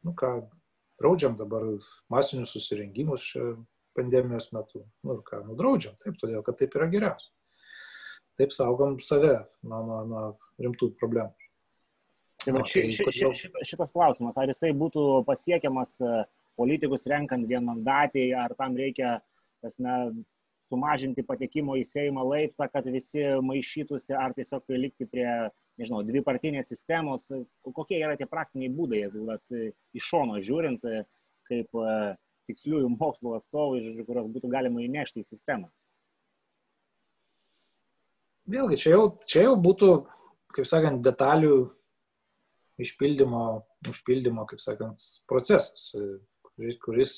[0.06, 0.36] nu ką,
[1.00, 1.66] draudžiam dabar
[2.12, 3.52] masinius susirengimus čia
[3.96, 4.84] pandemijos metu.
[5.06, 7.30] Nu ką, nudraudžiam, taip, todėl kad taip yra geriausia.
[8.38, 9.34] Taip saugom save
[9.66, 10.24] nuo, nuo, nuo
[10.62, 11.34] rimtų problemų.
[12.40, 16.22] Tai va, ši, ši, ši, šitas klausimas, ar jisai būtų pasiekiamas e,
[16.56, 19.18] politikus renkant vienmandatį, ar tam reikia,
[19.60, 19.96] tasme,
[20.70, 25.26] sumažinti patekimo į Seimą laiptą, kad visi maišytųsi, ar tiesiog likti prie,
[25.80, 27.28] nežinau, dvipartinės sistemos,
[27.66, 29.04] kokie yra tie praktiniai būdai,
[29.34, 29.54] at,
[29.96, 30.86] iš šono žiūrint,
[31.50, 31.82] kaip
[32.50, 35.70] tiksliųjų mokslo atstovai, kurios būtų galima įnešti į sistemą.
[38.50, 39.90] Vėlgi, čia jau, čia jau būtų,
[40.56, 41.68] kaip sakant, detalių
[42.82, 43.44] išpildymo,
[43.90, 45.92] užpildymo, kaip sakant, procesas,
[46.82, 47.14] kuris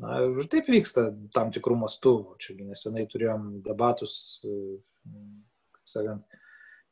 [0.00, 2.14] na, ir taip vyksta tam tikrų mastų.
[2.42, 6.38] Čia nesenai turėjom debatus, kaip sakant,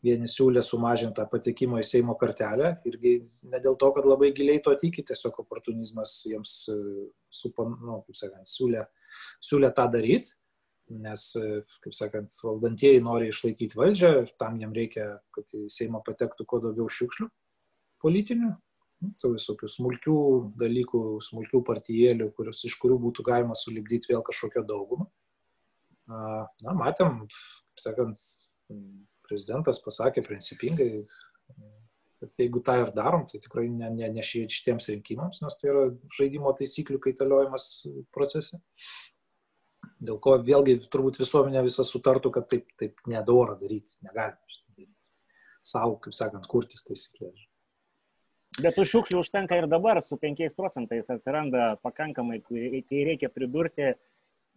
[0.04, 2.76] vieni siūlė sumažintą patekimo į Seimo kartelę.
[2.88, 3.16] Irgi
[3.50, 6.58] ne dėl to, kad labai giliai to tiki, tiesiog oportunizmas jiems,
[7.42, 8.84] supon, nu, kaip sakant, siūlė,
[9.50, 10.36] siūlė tą daryti
[10.90, 16.46] nes, e, kaip sakant, valdantieji nori išlaikyti valdžią tam jiem reikia, kad į Seimą patektų
[16.48, 17.28] kuo daugiau šiukšlių
[18.02, 18.52] politinių,
[19.04, 20.18] nu, tų visokių smulkių
[20.60, 25.08] dalykų, smulkių partijėlių, kurios, iš kurių būtų galima sulibdyti vėl kažkokią daugumą.
[26.08, 27.26] Na, matėm,
[27.78, 28.22] sakant,
[29.28, 31.04] prezidentas pasakė principingai,
[32.18, 35.84] kad jeigu tą ir darom, tai tikrai ne, ne, ne šitiems rinkimams, nes tai yra
[36.16, 37.68] žaidimo taisyklių kaitaliojimas
[38.14, 38.58] procese
[39.98, 44.38] dėl ko vėlgi turbūt visuomenė visa sutartų, kad taip, taip nedora daryti, negalima.
[45.68, 47.47] Savo, kaip sakant, kurtis taisyklės.
[48.58, 53.92] Bet tų šiukšlių užtenka ir dabar, su 5 procentais atsiranda pakankamai, kai reikia pridurti,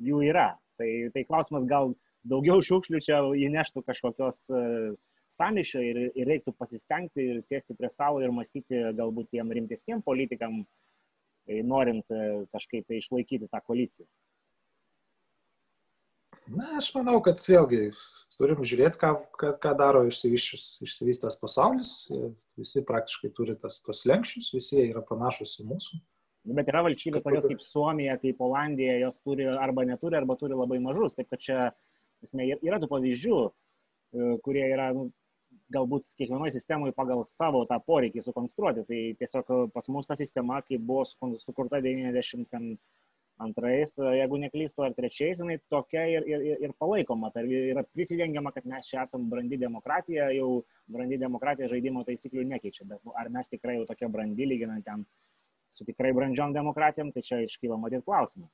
[0.02, 0.56] jų yra.
[0.82, 1.94] Tai, tai klausimas, gal
[2.26, 4.96] daugiau šiukšlių čia įneštų kažkokios uh,
[5.30, 10.64] samišio ir, ir reiktų pasistengti ir sėsti prie stalo ir mąstyti galbūt tiem rimtesniem politikam,
[11.46, 14.10] norint uh, kažkaip tai išlaikyti tą koaliciją.
[16.52, 17.92] Na, aš manau, kad vėlgi
[18.36, 21.94] turim žiūrėti, ką, ką, ką daro išsivystęs pasaulis.
[22.60, 26.02] Visi praktiškai turi tas, tos lenkščius, visi jie yra panašus į mūsų.
[26.58, 30.80] Bet yra valstybės, tokios kaip Suomija, kaip Olandija, jos turi arba neturi, arba turi labai
[30.82, 31.14] mažus.
[31.18, 31.58] Taip kad čia
[32.26, 35.12] esmė, yra tų pavyzdžių, e, kurie yra nu,
[35.72, 38.88] galbūt kiekvienoje sistemoje pagal savo tą poreikį sukonstruoti.
[38.90, 42.76] Tai tiesiog pas mus ta sistema, kai buvo sukurta 90
[43.44, 47.32] antrais, e, jeigu neklystu, ar trečiais, jinai tokia ir, ir, ir palaikoma.
[47.36, 50.62] Tai yra prisidengiama, kad mes čia esame brandi demokratija, jau
[50.92, 52.88] brandi demokratija žaidimo taisyklių nekeičia.
[52.94, 55.06] Bet nu, ar mes tikrai jau tokia brandi, lyginant ten
[55.72, 58.52] su tikrai brandžiom demokratijom, tai čia iškyla matyti klausimas.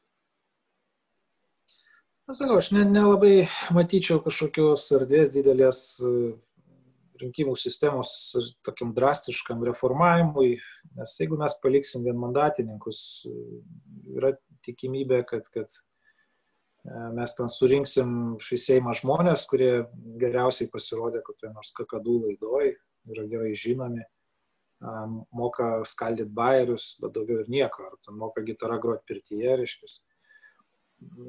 [2.28, 6.10] Sakau, aš nelabai ne, ne matyčiau kažkokios erdvės didelės e,
[7.22, 8.12] rinkimų sistemos
[8.68, 10.58] tokiam drastiškam reformavimui,
[11.00, 13.00] nes jeigu mes paliksim vienmandatininkus,
[13.32, 13.62] e,
[14.18, 14.34] yra
[14.68, 15.80] tikimybė, kad, kad e,
[17.18, 19.72] mes ten surinksim į Seimą žmonės, kurie
[20.22, 22.76] geriausiai pasirodė kokioje nors kakadų laidoj,
[23.14, 24.06] yra gerai žinomi.
[25.34, 29.88] moka skaldyti bairius, bet daugiau ir nieko, ar moka gitarą groti pirtyje, reiškia.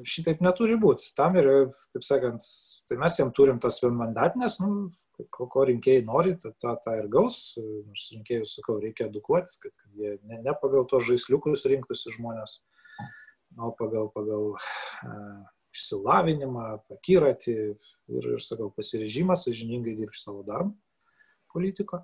[0.05, 1.11] Šitaip neturi būti.
[1.17, 2.45] Tam yra, kaip sakant,
[2.89, 4.89] tai mes jam turim tas vienmandatinės, nu,
[5.29, 7.39] ko, ko rinkėjai nori, tą, tą, tą ir gaus.
[7.59, 12.59] Nors rinkėjus, sakau, reikia edukuotis, kad, kad jie ne, ne pagal tos žaisliukus rinktųsi žmonės,
[13.59, 14.53] o pagal, pagal
[15.75, 20.73] išsilavinimą, akiratį ir, ir, sakau, pasirežimą, sažiningai dirbti savo darbą
[21.53, 22.03] politiko.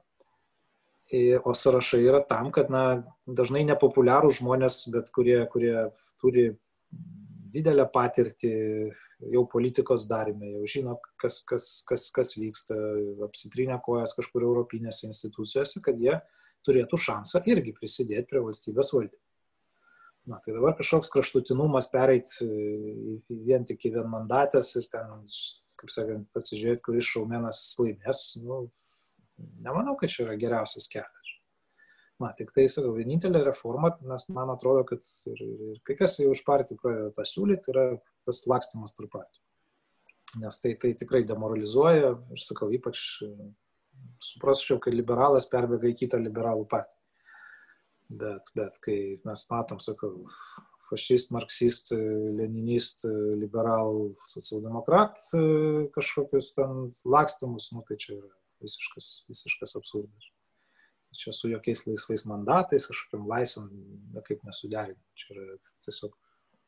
[1.46, 5.76] O sąrašai yra tam, kad na, dažnai nepopuliarų žmonės, bet kurie, kurie
[6.22, 6.48] turi
[7.54, 8.54] didelę patirtį
[9.32, 12.78] jau politikos darime, jau žino, kas, kas, kas, kas vyksta,
[13.28, 16.18] apsitrinę kojas kažkur europinėse institucijose, kad jie
[16.66, 19.25] turėtų šansą irgi prisidėti prie valstybės valdymo.
[20.26, 22.48] Na, tai dabar kažkoks kraštutinumas pereiti
[23.30, 25.12] vien tik į vienmandatės ir ten,
[25.78, 28.64] kaip sakant, pasižiūrėti, kuris šaumenas laimės, nu,
[29.62, 31.34] nemanau, kad čia yra geriausias kelias.
[32.24, 36.32] Na, tik tai, sakau, vienintelė reforma, nes man atrodo, kad ir, ir, kai kas jau
[36.34, 37.86] iš partijų pradeda tą siūlyti, yra
[38.26, 39.44] tas lakstymas tarp partijų.
[40.42, 43.04] Nes tai, tai tikrai demoralizuoja ir, sakau, ypač
[44.26, 47.05] suprasčiau, kai liberalas perbėga į kitą liberalų partiją.
[48.10, 50.28] Bet, bet kai mes matom, sakau,
[50.90, 51.90] fašist, marksist,
[52.38, 53.08] leninist,
[53.42, 55.18] liberal, socialdemokrat
[55.96, 58.30] kažkokius ten lakstymus, nu, tai čia yra
[58.62, 60.30] visiškas, visiškas absurdas
[61.18, 63.70] čia su jokiais laisvais mandatais, kažkokiam laisvam,
[64.28, 65.04] kaip nesuderinti.
[65.20, 66.16] Čia yra tiesiog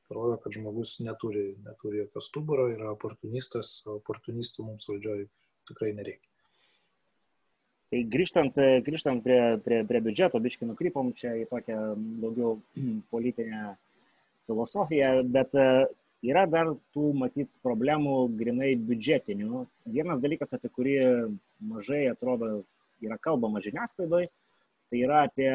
[0.07, 5.27] parodo, kad žmogus neturi, neturi jokio stuburo, yra oportunistas, oportunistų mums valdžioje
[5.67, 6.31] tikrai nereikia.
[7.87, 11.77] Tai grįžtant, grįžtant prie, prie, prie biudžeto, biškai nukrypom čia į tokią
[12.19, 12.57] daugiau
[13.13, 13.77] politinę
[14.47, 15.67] filosofiją, bet e,
[16.27, 19.63] yra dar tų matyt problemų grinai biudžetinių.
[19.93, 20.97] Vienas dalykas, apie kurį
[21.63, 22.65] mažai atrodo
[23.03, 24.31] yra kalbama žiniasklaidoje,
[24.89, 25.49] tai yra apie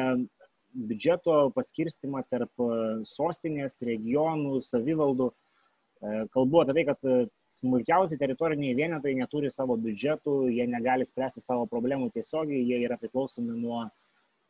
[0.73, 2.69] biudžeto paskirstimą tarp e,
[3.09, 5.29] sostinės, regionų, savivaldų.
[5.29, 7.17] E, kalbu apie tai, kad e,
[7.53, 13.53] smulkiausi teritoriniai vienetai neturi savo biudžetų, jie negali spręsti savo problemų tiesiogiai, jie yra priklausomi
[13.53, 13.85] nuo,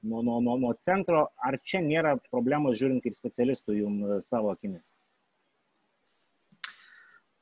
[0.04, 1.28] nuo, nuo, nuo, nuo centro.
[1.44, 4.88] Ar čia nėra problemos žiūrint kaip specialistų jums savo akimis?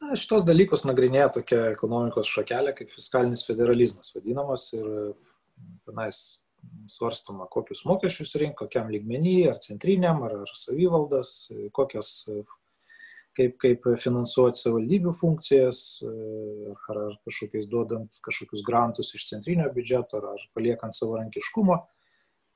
[0.02, 4.88] Na, šitos dalykus nagrinėja tokia ekonomikos šakelė kaip fiskalinis federalizmas vadinamas ir
[5.86, 6.22] tenais
[6.90, 12.12] svarstoma, kokius mokesčius rinko, kokiam lygmenį, ar centriniam, ar, ar savivaldas, kokias,
[13.42, 20.36] kaip, kaip finansuoti savivaldybių funkcijas, ar, ar kažkokiais duodant kažkokius grantus iš centrinio biudžeto, ar,
[20.36, 21.80] ar paliekant savarankiškumo.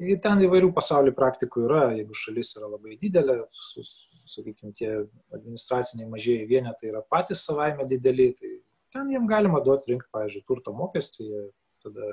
[0.05, 4.89] Ir ten įvairių pasaulio praktikų yra, jeigu šalis yra labai didelė, sakykime, tie
[5.36, 8.51] administraciniai mažieji vienetai yra patys savaime dideli, tai
[8.91, 11.29] ten jiem galima duoti rinkti, pavyzdžiui, turto mokestį,
[11.86, 12.11] tada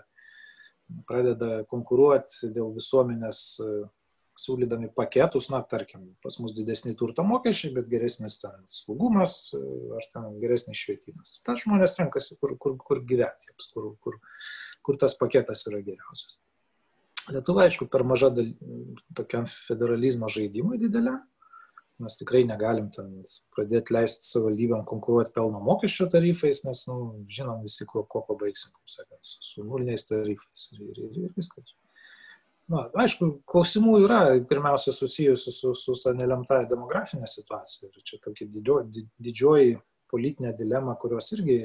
[1.08, 3.68] pradeda konkuruoti dėl visuomenės e,
[4.38, 9.60] siūlydami paketus, na, tarkim, pas mus didesni turto mokesčiai, bet geresnis ten saugumas e,
[9.96, 11.36] ar ten geresnis švietimas.
[11.46, 14.16] Ta žmonės renkasi, kur, kur, kur gyventi, kur, kur,
[14.82, 16.40] kur tas paketas yra geriausias.
[17.30, 18.48] Lietuva, aišku, per maža dal...
[19.14, 21.20] tokiam federalizmo žaidimui dideliam,
[22.02, 23.12] mes tikrai negalim ten
[23.54, 26.96] pradėti leisti savivaldybėm konkuruoti pelno mokesčio tarifais, nes nu,
[27.30, 31.76] žinom visi, kuo, kuo pabaigsim, kaip sakant, su nuliniais tarifais ir, ir, ir viskas.
[32.70, 37.90] Na, aišku, klausimų yra pirmiausia susijusių su, su, su nelemtąją demografinę situaciją.
[37.90, 38.78] Ir čia tokia didžio,
[39.18, 39.74] didžioji
[40.12, 41.56] politinė dilema, kurios irgi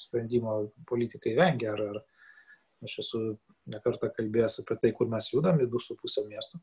[0.00, 1.76] sprendimo politikai vengia.
[1.76, 3.22] Ar, ar aš esu
[3.70, 6.60] nekartą kalbėjęs apie tai, kur mes judam į 2,5 miestų.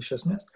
[0.00, 0.48] Iš esmės.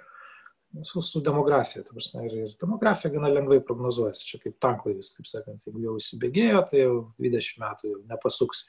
[0.85, 1.85] Su, su demografija.
[1.89, 4.27] Prasme, ir, ir demografija gana lengvai prognozuojasi.
[4.33, 8.67] Čia kaip tanklaivis, kaip sakant, jeigu jau įsibėgėjo, tai jau 20 metų jau nepasuks.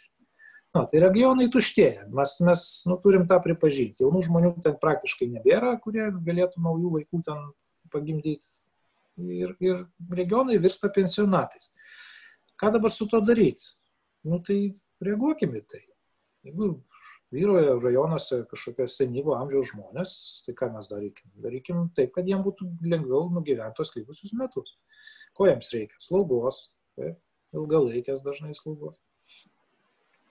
[0.76, 2.05] Na, tai regionai tuštėja.
[2.13, 4.03] Mes, mes nu, turim tą pripažinti.
[4.03, 7.47] Jaunų žmonių ten praktiškai nebėra, kurie galėtų naujų vaikų ten
[7.93, 8.51] pagimdyti.
[9.20, 9.82] Ir, ir
[10.15, 11.74] regionai virsta pensionatais.
[12.59, 13.74] Ką dabar su to daryti?
[14.30, 14.59] Nu, tai
[15.01, 15.82] reaguokime tai.
[16.45, 16.70] Jeigu
[17.34, 20.13] vyroja rajonuose kažkokie senyvo amžiaus žmonės,
[20.45, 21.34] tai ką mes darykim?
[21.43, 24.78] Darykim taip, kad jiems būtų lengviau nugyventi tos likusius metus.
[25.36, 25.97] Ko jiems reikia?
[25.99, 26.67] Slaugos,
[26.99, 27.17] taip,
[27.57, 29.01] ilgalaikės dažnai slaugos.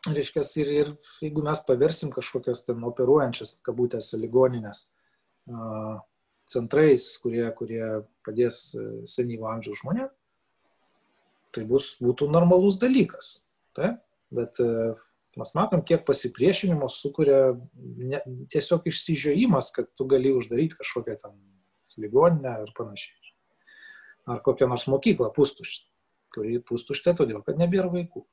[0.07, 0.93] Reiškia, ir, ir
[1.25, 4.87] jeigu mes paversim kažkokias ten operuojančias, kabutėse, ligoninės
[6.49, 7.83] centrais, kurie, kurie
[8.25, 10.15] padės e, senyvo amžiaus žmonėms,
[11.53, 13.33] tai bus, būtų normalus dalykas.
[13.77, 13.99] Taip?
[14.33, 14.95] Bet e,
[15.39, 18.19] Mes matom, kiek pasipriešinimo sukuria ne,
[18.51, 21.37] tiesiog išsižiojimas, kad tu gali uždaryti kažkokią ten
[22.01, 23.35] ligoninę ir panašiai.
[24.35, 25.87] Ar kokią nors mokyklą pustuštę,
[26.35, 28.25] kuri pustuštė todėl, kad nebėra vaikų.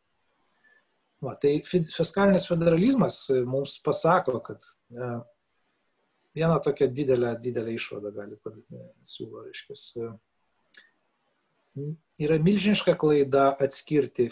[1.24, 4.62] Va, tai fiskalinis federalizmas mums pasako, kad
[4.92, 5.10] e,
[6.36, 8.36] vieną tokią didelę, didelę išvadą gali
[9.08, 10.10] siūlo, reiškia,
[12.26, 14.28] yra milžiniška klaida atskirti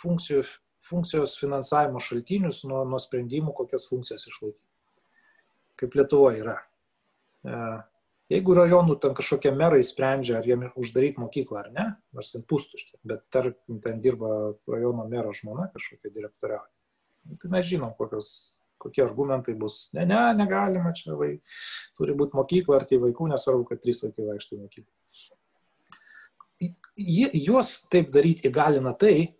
[0.00, 0.44] funkcijų,
[0.86, 4.62] funkcijos finansavimo šaltinius nuo, nuo sprendimų, kokias funkcijas išlaikyti.
[5.76, 6.56] Kaip Lietuvoje yra.
[8.32, 12.98] Jeigu rajonų ten kažkokie merai sprendžia, ar jiem uždaryti mokyklą ar ne, nors ten pustuštė,
[13.06, 16.66] bet tarkim ten dirba rajono mero žmona kažkokia direktoriauja,
[17.30, 18.30] nu, tai mes žinom, kokios,
[18.82, 19.92] kokie argumentai bus.
[19.94, 21.36] Ne, ne, negalima čia, vai,
[21.98, 24.90] turi būti mokykla, ar tai vaikų, nesvarbu, kad trys vaikai vaikšto į mokyklą
[26.96, 29.36] juos taip daryti įgalina tai,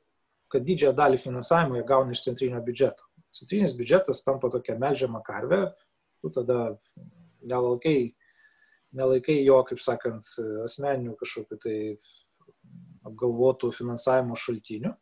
[0.53, 3.03] kad didžiąją dalį finansavimo jie gauna iš centrinio biudžeto.
[3.35, 5.73] Centrinis biudžetas tampa tokia melžiama karvė,
[6.23, 6.77] tu tada
[7.43, 8.15] nelaikai,
[8.99, 10.29] nelaikai jo, kaip sakant,
[10.65, 11.77] asmeninių kažkokiu tai
[13.07, 14.93] apgalvotų finansavimo šaltinių.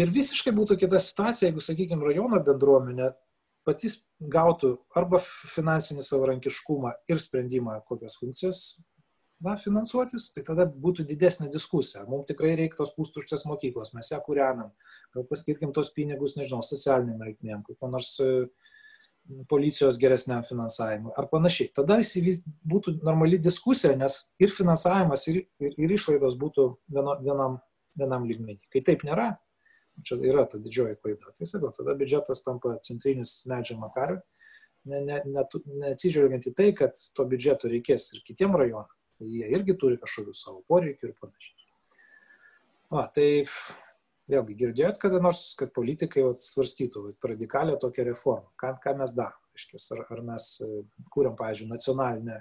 [0.00, 3.10] Ir visiškai būtų kita situacija, jeigu, sakykime, rajono bendruomenė
[3.66, 4.00] patys
[4.32, 8.62] gautų arba finansinį savarankiškumą ir sprendimą, kokias funkcijas
[9.42, 12.04] na, finansuotis, tai tada būtų didesnė diskusija.
[12.10, 14.70] Mums tikrai reikia tos pustuštės mokyklos, mes ją kūrenam.
[15.14, 18.30] Gal paskirkim tos pinigus, nežinau, socialiniam reikmėm, kokio nors e,
[19.48, 21.70] policijos geresniam finansavimui ar panašiai.
[21.76, 21.98] Tada
[22.68, 27.60] būtų normali diskusija, nes ir finansavimas, ir, ir, ir išlaidos būtų vieno, vienam,
[27.96, 28.60] vienam lygmenį.
[28.72, 29.30] Kai taip nėra,
[30.02, 31.34] čia yra ta didžioji klaida.
[31.38, 34.20] Tai sakau, tada biudžetas tampa centrinis medžiama karvė,
[34.90, 35.46] ne, ne, ne,
[35.84, 38.90] neatsižvelgiant į tai, kad to biudžeto reikės ir kitiem rajonam
[39.28, 41.68] jie irgi turi kažkokių savo poreikių ir panašiai.
[42.92, 43.44] Va, tai
[44.30, 48.50] vėlgi girdėjot kada nors, kad politikai svarstytų radikalią tokią reformą.
[48.60, 49.38] Ką, ką mes darome?
[49.92, 50.68] Ar, ar mes e,
[51.12, 52.38] kūriam, pavyzdžiui, nacionalinę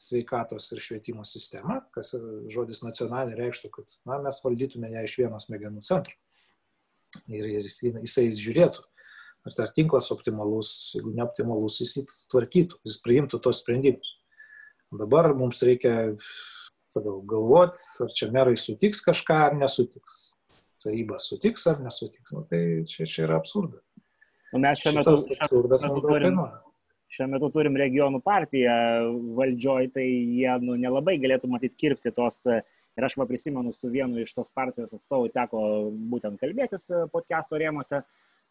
[0.00, 2.20] sveikatos ir švietimo sistemą, kas e,
[2.52, 6.16] žodis nacionalinė reikštų, kad na, mes valdytume ją iš vieno smegenų centro.
[7.28, 8.84] Ir, ir jis, jisai žiūrėtų,
[9.46, 14.16] ar ar tinklas optimalus, jeigu neoptimalus, jis tvarkytų, jis priimtų tos sprendimus.
[14.96, 16.14] Dabar mums reikia
[16.94, 20.35] sakau, galvoti, ar čia merai sutiks kažką ar nesutiks.
[20.84, 22.34] Taryba sutiks ar nesutiks.
[22.36, 22.60] Nu, tai
[22.90, 23.82] čia, čia yra absurdas.
[24.52, 26.40] Nu, mes šiuo metu, absurdas, šiuo, metu turim,
[27.16, 28.76] šiuo metu turim regionų partiją
[29.38, 32.44] valdžioj, tai jie nu, nelabai galėtų matyti kirpti tos.
[32.96, 35.58] Ir aš va prisimenu, su vienu iš tos partijos atstovų teko
[36.12, 38.00] būtent kalbėtis podcast'o rėmose.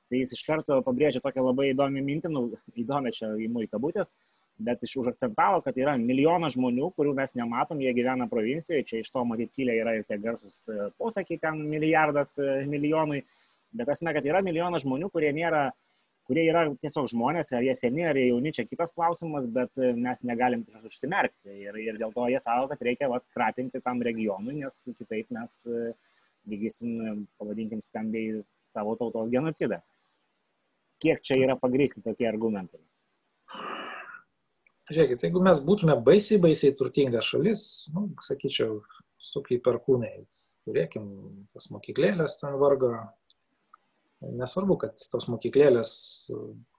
[0.05, 2.43] Tai jis iš karto pabrėžė tokią labai įdomią mintį, nu,
[2.78, 4.11] įdomią čia įmų į kabutės,
[4.57, 9.11] bet iš užakcentavo, kad yra milijonas žmonių, kurių mes nematom, jie gyvena provincijoje, čia iš
[9.11, 13.23] to matyt kilę yra ir tie garsus e, posakiai, ten milijardas e, milijonui,
[13.75, 15.65] bet esmė, kad yra milijonas žmonių, kurie nėra,
[16.29, 19.91] kurie yra tiesiog žmonės, ar jie seni, ar jie jauni, čia kitas klausimas, bet e,
[20.07, 24.61] mes negalim užsimerkti ir, ir dėl to jie savo, kad reikia vat, kratinti tam regionui,
[24.63, 25.59] nes kitaip mes
[26.45, 28.39] vykdysim, pavadinkim, skambiai
[28.69, 29.81] savo tautos genocidą.
[31.01, 32.79] Kiek čia yra pagrysti tokie argumentai?
[34.86, 37.61] Žiūrėkit, jeigu mes būtume baisiai, baisiai turtinga šalis,
[37.95, 38.83] nu, sakyčiau,
[39.17, 40.11] sukiai per kūnai,
[40.65, 41.07] turėkim
[41.55, 42.91] tas mokyklėlės ten vargo.
[44.25, 45.91] Nesvarbu, kad tos mokyklėlės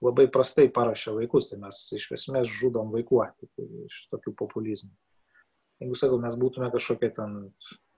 [0.03, 4.91] labai prastai parašė vaikus, tai mes iš esmės žudom vaikų ateitį iš tokių populizmų.
[5.83, 7.37] Jeigu sakau, mes būtume kažkokie ten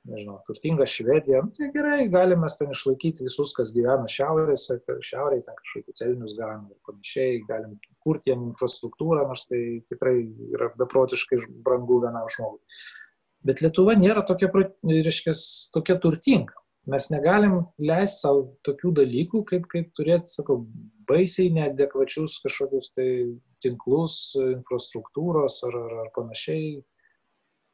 [0.07, 4.79] nežinau, turtinga Švedija, nu, tai gerai, galime ten išlaikyti visus, kas gyvena šiaurėse,
[5.09, 7.75] šiaurėje ten kažkokius celinius galime ir panašiai, galim
[8.05, 10.15] kurti jiem infrastruktūrą, nors tai tikrai
[10.55, 12.61] yra beprotiškai brangu vienam žmogui.
[13.45, 14.49] Bet Lietuva nėra tokia,
[14.83, 15.35] reiškia,
[15.75, 16.55] tokia turtinga.
[16.89, 20.63] Mes negalim leisti savo tokių dalykų, kaip, kaip turėti, sakau,
[21.09, 23.09] baisiai neadekvačius kažkokius tai
[23.63, 26.79] tinklus, infrastruktūros ar, ar, ar panašiai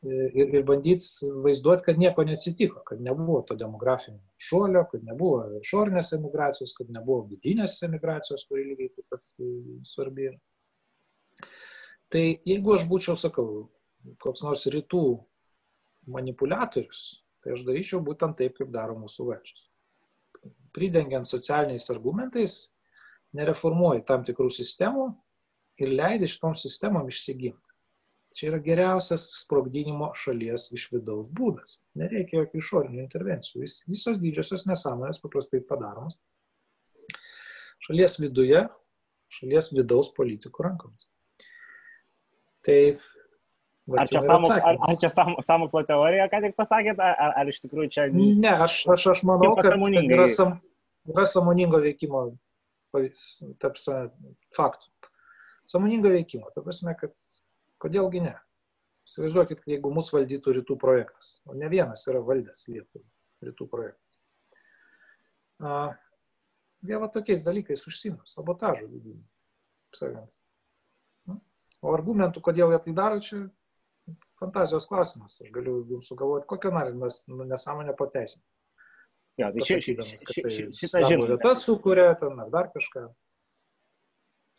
[0.05, 6.13] ir, ir bandyti vaizduoti, kad nieko neatsitiko, kad nebuvo to demografinio šuolio, kad nebuvo išorinės
[6.17, 9.51] emigracijos, kad nebuvo vidinės emigracijos, kuri lygiai taip pat e,
[9.87, 10.39] svarbi yra.
[12.13, 13.47] Tai jeigu aš būčiau, sakau,
[14.21, 15.03] koks nors rytų
[16.13, 17.05] manipuliatorius,
[17.43, 19.67] tai aš daryčiau būtent taip, kaip daro mūsų valdžios.
[20.75, 22.59] Pridengiant socialiniais argumentais,
[23.35, 25.07] nereformuoji tam tikrų sistemų
[25.81, 27.74] ir leidi šitom sistemom išsigimti.
[28.35, 31.79] Čia yra geriausias sprogdinimo šalies iš vidaus būdas.
[31.95, 33.61] Nereikia jokių išorinių intervencijų.
[33.63, 36.17] Vis, visos didžiosios nesąmonės paprastai padaromos
[37.85, 38.63] šalies viduje,
[39.33, 41.09] šalies vidaus politikų rankomis.
[42.65, 42.79] Tai
[43.85, 45.09] Va, ar čia, samok, ar, ar čia
[45.45, 48.05] samokslo teorija, ką tik pasakėt, ar, ar iš tikrųjų čia...
[48.09, 50.55] Ne, aš, aš, aš manau, kad yra, sam,
[51.11, 52.23] yra samoningo veikimo,
[53.61, 54.07] tarpsa,
[54.57, 54.89] faktų.
[55.69, 57.13] Samoningo veikimo, ta prasme, kad
[57.85, 58.33] Kodėlgi ne?
[59.05, 63.05] Įsivaizduokit, jeigu mūsų valdytų rytų projektas, o ne vienas yra valdęs Lietuvą
[63.45, 64.01] rytų projektas.
[66.81, 69.21] jie va tokiais dalykais užsima, sabotažu vidiniu.
[69.95, 70.33] Sakant.
[71.29, 71.37] Nu,
[71.85, 73.45] o argumentų, kodėl jie tai daro, čia
[74.41, 75.37] fantazijos klausimas.
[75.41, 78.47] Aš galiu jums sugalvoti, kokią narimas nu, nesąmonę pateisinti.
[79.37, 81.35] Jo, tai ši, ši, ši, ši, šitą žinome.
[81.35, 83.07] vietas sukuria ten ar dar kažką.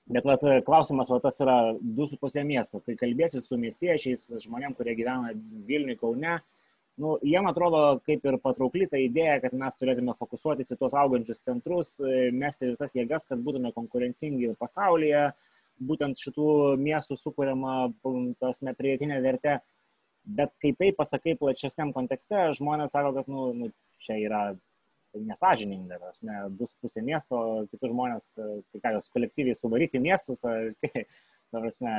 [0.06, 1.56] Bet vat, klausimas, va, tas yra
[1.98, 2.78] 2,5 miesto.
[2.86, 5.32] Kai kalbėsi su miestiečiais, žmonėm, kurie gyvena
[5.66, 6.36] Vilniuje, Kaune,
[7.02, 11.42] nu, jiem atrodo kaip ir patraukli ta idėja, kad mes turėtume fokusuotis į tuos augančius
[11.48, 15.26] centrus, e, mesti visas jėgas, kad būtume konkurencingi pasaulyje,
[15.90, 16.50] būtent šitų
[16.80, 17.74] miestų sukūriama,
[18.40, 19.58] tasme, pridėtinė vertė.
[20.38, 24.40] Bet kai tai pasakai plačesniam kontekste, žmonės sako, kad nu, nu, čia yra
[25.16, 27.40] tai nesažininga, tas ne, bus pusė miesto,
[27.72, 31.06] kitus žmonės, e, tai ką jos kolektyviai suvaryti miestus, ar tai,
[31.52, 31.94] ta prasme,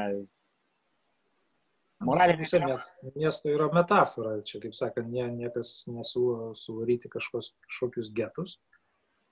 [2.05, 8.13] moralinė Pusė miest- miesto yra metafora, čia kaip sakant, nie, niekas nesiūlo suvaryti kažkos, kažkokius
[8.17, 8.57] getus.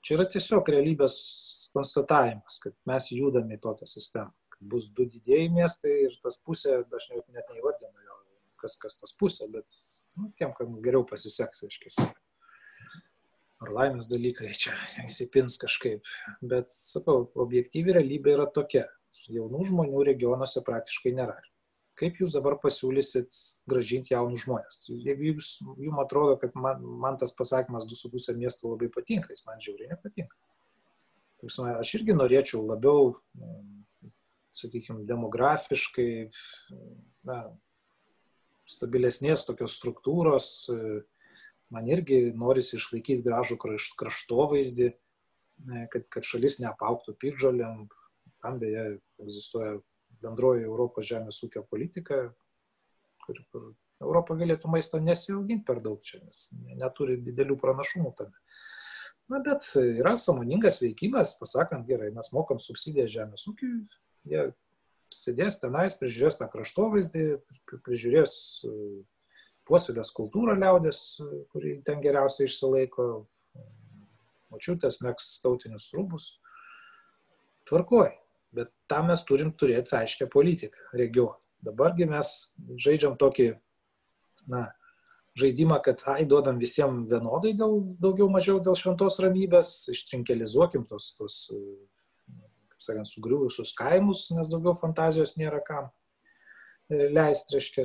[0.05, 1.15] Čia yra tiesiog realybės
[1.73, 4.33] konstatavimas, kad mes judame į tokią sistemą.
[4.61, 8.19] Bus du didėjai miestai ir tas pusė, aš net neįvardinu jo,
[8.61, 9.65] kas, kas tas pusė, bet
[10.17, 12.13] nu, tiem, kam geriau pasiseks, aiškiai.
[13.65, 16.05] Ar laimės dalykai čia įsipins kažkaip.
[16.45, 18.85] Bet, sakau, objektyvi realybė yra tokia.
[19.25, 21.39] Jaunų žmonių regionuose praktiškai nėra
[21.99, 23.31] kaip jūs dabar pasiūlysit
[23.69, 24.81] gražinti jaunus žmonės.
[24.89, 29.61] Jeigu jums, jums atrodo, kad man, man tas pasakymas 2,5 miestų labai patinka, jis man
[29.63, 30.35] žiauriai nepatinka.
[31.39, 33.13] Taip, aš irgi norėčiau labiau,
[34.55, 36.09] sakykime, demografiškai,
[37.27, 37.39] na,
[38.69, 40.47] stabilesnės tokios struktūros,
[41.75, 43.59] man irgi norisi išlaikyti gražų
[43.99, 44.89] kraštovaizdį,
[45.91, 47.85] kad, kad šalis neapauktų piržolėm,
[48.43, 48.85] tam beje
[49.23, 49.77] egzistuoja
[50.23, 52.21] bendroji Europos žemės ūkio politika,
[53.25, 53.69] kur, kur
[54.03, 58.35] Europą galėtų maisto nesiauginti per daug čia, nes neturi didelių pranašumų tame.
[59.31, 63.71] Na, bet yra samoningas veikimas, pasakant, gerai, mes mokam subsidiją žemės ūkiui,
[64.29, 64.43] jie
[65.15, 67.23] sėdės tenais, prižiūrės tą kraštovaizdį,
[67.87, 68.35] prižiūrės
[69.65, 71.01] puoselės kultūrą liaudės,
[71.53, 73.07] kuri ten geriausiai išsilaiko,
[74.53, 76.29] mačiutės, mėgs tautinius rūbus.
[77.69, 78.11] Tvarkoj,
[78.55, 81.39] bet tam mes turim turėti aiškę politiką regioną.
[81.65, 82.31] Dabargi mes
[82.83, 83.55] žaidžiam tokį,
[84.51, 84.67] na,
[85.39, 91.39] žaidimą, kad, ai, duodam visiems vienodai dėl daugiau mažiau dėl šventos ramybės, ištrinkelizuokim tos, tos
[91.49, 95.89] kaip sakant, sugriuvusius kaimus, nes daugiau fantazijos nėra kam
[96.89, 97.83] leisti, reiškia,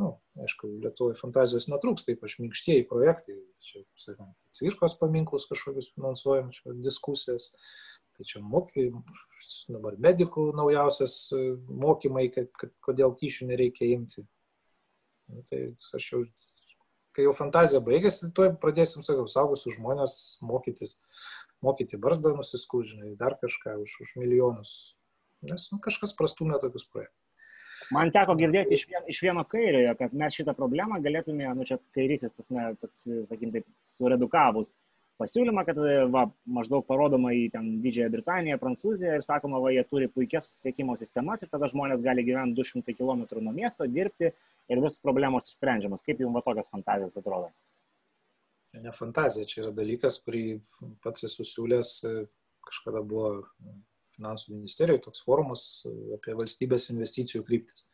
[0.00, 6.48] nu, aišku, Lietuvoje fantazijos netrūks, taip aš minkštieji projektai, čia, sakant, cvirkos paminklus kažkokius finansuojam,
[6.56, 7.50] čia diskusijas,
[8.16, 8.88] tai čia moky,
[9.68, 11.18] dabar medikų naujausias
[11.68, 14.24] mokymai, kad, kad kodėl kyšių nereikia imti.
[15.30, 15.62] Nu, tai
[15.96, 16.24] aš jau,
[17.16, 20.96] kai jau fantazija baigėsi, tuoj pradėsim, sakau, saugusius žmonės mokytis,
[21.62, 24.72] mokyti barzdą nusiskūžinai, dar kažką už, už milijonus,
[25.44, 27.29] nes nu, kažkas prastumė tokius projektus.
[27.94, 31.80] Man teko girdėti iš, vien, iš vieno kairiojo, kad mes šitą problemą galėtume, nu čia
[31.96, 33.66] kairysis, tas, ne, toks, sakykim, taip,
[33.98, 34.70] suredukavus
[35.20, 35.78] pasiūlymą, kad
[36.12, 40.96] va, maždaug parodoma į ten Didžiąją Britaniją, Prancūziją ir sakoma, va, jie turi puikias susisiekimo
[41.00, 46.04] sistemas ir tada žmonės gali gyventi 200 km nuo miesto, dirbti ir vis problemos išsprendžiamas.
[46.06, 47.50] Kaip jums va tokios fantazijos atrodo?
[48.80, 50.44] Ne fantazija, čia yra dalykas, kurį
[51.04, 51.94] pats esu siūlęs,
[52.68, 53.32] kažkada buvo
[54.20, 55.64] finansų ministerijoje toks forumas
[56.16, 57.88] apie valstybės investicijų kryptis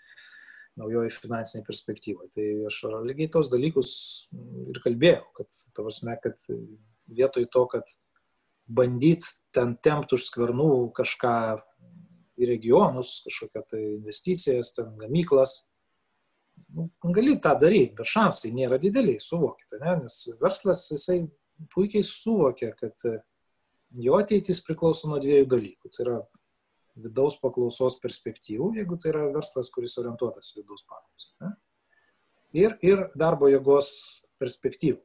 [0.77, 2.27] naujoji finansinė perspektyva.
[2.37, 3.93] Tai aš lygiai tos dalykus
[4.69, 6.43] ir kalbėjau, kad, tavarsime, kad
[7.17, 7.95] vietoj to, kad
[8.67, 9.25] bandyt
[9.57, 11.37] ten tempt už skvernų kažką
[12.37, 15.63] į regionus, kažkokią tai investicijas, ten gamyklas,
[16.77, 19.97] nu, gali tą daryti, bet šansai nėra dideliai, suvokite, ne?
[20.03, 21.23] nes verslas jisai
[21.73, 23.01] puikiai suvokia, kad
[23.95, 25.93] jo ateitis priklauso nuo dviejų dalykų.
[25.95, 26.19] Tai yra
[27.07, 31.53] vidaus paklausos perspektyvų, jeigu tai yra verslas, kuris orientuotas vidaus paklausą.
[32.57, 33.91] Ir, ir darbo jėgos
[34.41, 35.03] perspektyvų.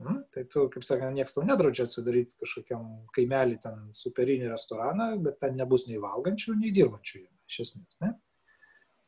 [0.00, 0.22] Hmm?
[0.32, 5.58] Tai tu, kaip sakant, niekas tau nedraudžia atsidaryti kažkokiam kaimelį ten superinį restoraną, bet ten
[5.58, 7.98] nebus nei valgančių, nei dirbančių jame, iš esmės.
[8.00, 8.14] Ne?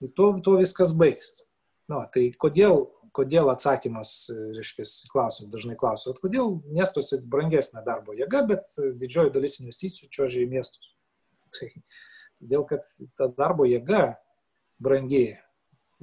[0.04, 1.46] Ir to, to viskas baigsis.
[1.88, 2.84] Nu, tai kodėl,
[3.16, 8.66] kodėl atsakymas, reiškia, klausim, dažnai klausiu, kodėl miestuose brangesnė darbo jėga, bet
[9.00, 10.92] didžioji dalis investicijų čiuožia į miestus.
[11.52, 11.68] Tai
[12.40, 12.86] todėl, kad
[13.20, 14.14] ta darbo jėga
[14.82, 15.36] brangiai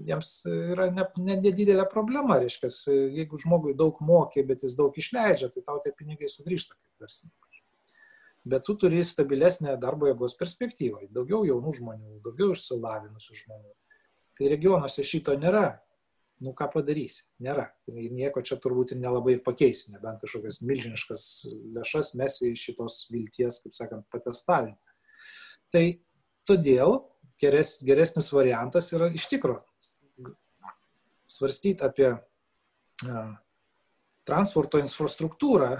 [0.07, 2.69] jiems yra nedidelė ne problema, reiškia,
[3.17, 7.45] jeigu žmogui daug mokė, bet jis daug išleidžia, tai tau tie pinigai sugrįžta kaip verslininkas.
[8.49, 13.73] Bet tu turi stabilesnę darbo jėgos perspektyvą, daugiau jaunų žmonių, daugiau išsilavinusių žmonių.
[14.39, 15.81] Tai regionuose šito nėra.
[16.43, 17.67] Nu ką padarysi, nėra.
[17.91, 21.23] Nieko čia turbūt ir nelabai pakeisi, nebent kažkokias milžiniškas
[21.75, 24.77] lėšas mesi iš šitos vilties, kaip sakant, patestavimą.
[25.73, 25.83] Tai
[26.49, 27.01] todėl
[27.41, 30.33] geres, geresnis variantas yra iš tikrųjų
[31.29, 33.23] svarstyti apie a,
[34.27, 35.79] transporto infrastruktūrą,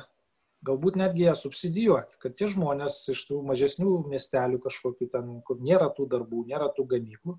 [0.66, 5.88] galbūt netgi ją subsidijuoti, kad tie žmonės iš tų mažesnių miestelių kažkokių ten, kur nėra
[5.96, 7.38] tų darbų, nėra tų gamyklų,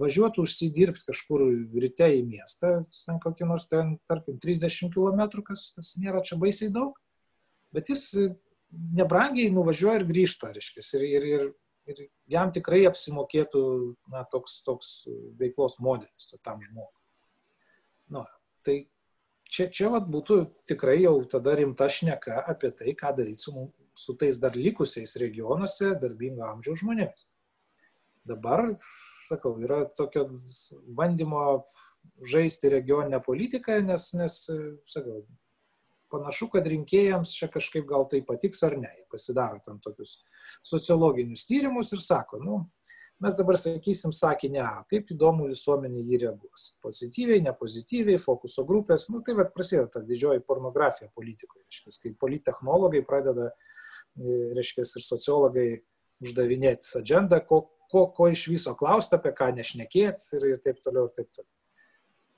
[0.00, 1.44] važiuotų užsidirbti kažkur
[1.82, 6.72] ryte į miestą, ten kokį nors ten, tarkim, 30 km, kas, kas nėra čia baisiai
[6.72, 6.96] daug,
[7.74, 8.06] bet jis
[8.96, 11.50] nebrangiai nuvažiuoja ir grįžta, reiškia, ir, ir, ir,
[11.92, 12.00] ir
[12.32, 13.62] jam tikrai apsimokėtų
[14.12, 14.94] na, toks, toks
[15.40, 16.96] veiklos modelis to tam žmogui.
[18.12, 18.24] Nu,
[18.64, 18.78] tai
[19.52, 23.68] čia, čia vat, būtų tikrai jau tada rimta šneka apie tai, ką daryti su,
[23.98, 27.28] su tais dar likusiais regionuose darbingo amžiaus žmonėmis.
[28.28, 28.76] Dabar,
[29.26, 30.28] sakau, yra tokio
[30.86, 31.64] bandymo
[32.26, 34.36] žaisti regioninę politiką, nes, nes
[34.90, 35.24] sakau,
[36.12, 38.90] panašu, kad rinkėjams čia kažkaip gal tai patiks ar ne.
[38.98, 40.20] Jie pasidaro tam tokius
[40.66, 42.60] sociologinius tyrimus ir sako, nu,
[43.22, 46.72] mes dabar sakysim sakinį A, kaip įdomu visuomenė jį reaguos.
[46.84, 53.04] Pozityviai, nepozityviai, fokuso grupės, nu tai vad prasideda ta didžioji pornografija politikoje, reiškia, kai polittechnologai
[53.06, 53.50] pradeda,
[54.18, 55.68] e, reiškia, ir sociologai
[56.22, 57.40] uždavinėti agendą,
[57.92, 61.50] ko, ko, iš viso klausti, apie ką nešnekėti ir, ir taip toliau, ir taip toliau.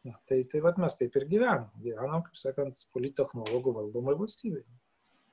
[0.04, 1.68] Na, tai, tai vad mes taip ir gyvenam.
[1.80, 4.66] Gyvenam, kaip sakant, polittechnologų valdomai valstybėje.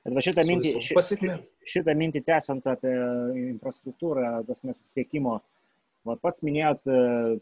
[0.02, 1.34] Bet va šitą mintį, šitą,
[1.68, 2.92] šitą mintį tęsiant apie
[3.52, 5.36] infrastruktūrą, tas mes susiekimo,
[6.08, 6.88] va pats minėjot,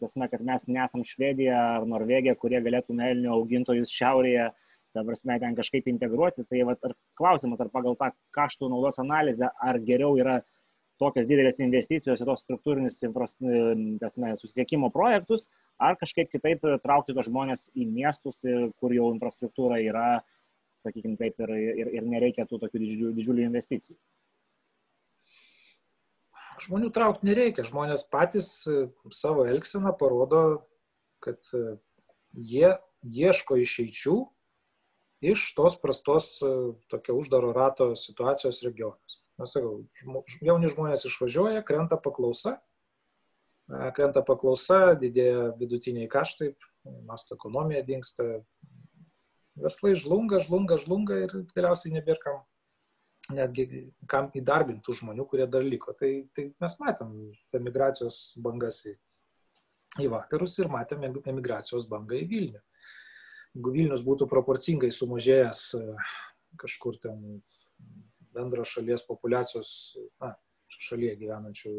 [0.01, 4.51] tasme, kad mes nesam Švedija ar Norvegija, kurie galėtų melnių augintojus šiaurėje,
[4.93, 6.45] ta prasme, ten kažkaip integruoti.
[6.45, 10.41] Tai va, ar klausimas, ar pagal tą kaštų naudos analizę, ar geriau yra
[11.01, 12.99] tokios didelės investicijos į tos struktūrinius
[14.01, 15.47] tasme, susisiekimo projektus,
[15.81, 18.45] ar kažkaip kitaip traukti tos žmonės į miestus,
[18.77, 20.21] kur jau infrastruktūra yra
[20.81, 23.97] sakykime taip, ir, ir, ir nereikia tų tokių didžiulių, didžiulių investicijų.
[26.61, 28.83] Žmonių traukti nereikia, žmonės patys e,
[29.15, 30.41] savo elgseną parodo,
[31.23, 31.77] kad e,
[32.37, 34.17] jie ieško išeičių
[35.31, 36.51] iš tos prastos e,
[36.93, 39.10] tokio uždaro rato situacijos regionas.
[39.41, 39.79] Mes sakau,
[40.45, 42.59] jauni žmonės išvažiuoja, krenta paklausa,
[43.97, 46.51] krenta paklausa, didėja vidutiniai kaštai,
[47.07, 48.27] masto ekonomija dinksta,
[49.57, 52.41] verslai žlunga, žlunga, žlunga ir galiausiai nebėra kam
[53.29, 53.67] netgi
[54.09, 55.93] kam įdarbintų žmonių, kurie dar liko.
[55.97, 57.13] Tai, tai mes matėm
[57.57, 58.95] emigracijos bangas į,
[60.01, 62.61] į vakarus ir matėm emigracijos bangą į Vilnių.
[63.51, 65.81] Jeigu Vilnius būtų proporcingai sumažėjęs e,
[66.61, 67.41] kažkur ten
[68.35, 69.71] bendro šalies populacijos,
[70.21, 70.33] na,
[70.71, 71.73] šalyje gyvenančių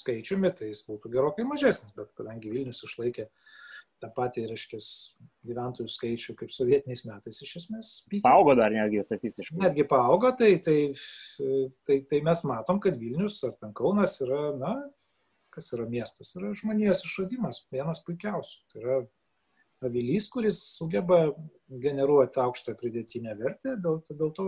[0.00, 3.26] skaičiumi, tai jis būtų gerokai mažesnis, bet kadangi Vilnius išlaikė
[4.00, 4.78] tą patį, reiškia,
[5.50, 7.90] gyventojų skaičių kaip sovietiniais metais iš esmės.
[8.08, 8.24] Pykia.
[8.24, 9.58] Paaugo dar netgi statistiškai.
[9.60, 10.78] Netgi paaugo, tai, tai,
[11.88, 14.74] tai, tai mes matom, kad Vilnius ar Penkaunas yra, na,
[15.52, 18.62] kas yra miestas, yra žmonijos išradimas, vienas puikiausių.
[18.72, 19.00] Tai yra
[19.84, 21.22] avilys, kuris sugeba
[21.82, 24.46] generuoti aukštą pridėtinę vertę dėl, dėl, to,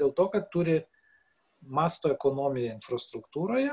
[0.00, 0.80] dėl to, kad turi
[1.64, 3.72] masto ekonomiją infrastruktūroje.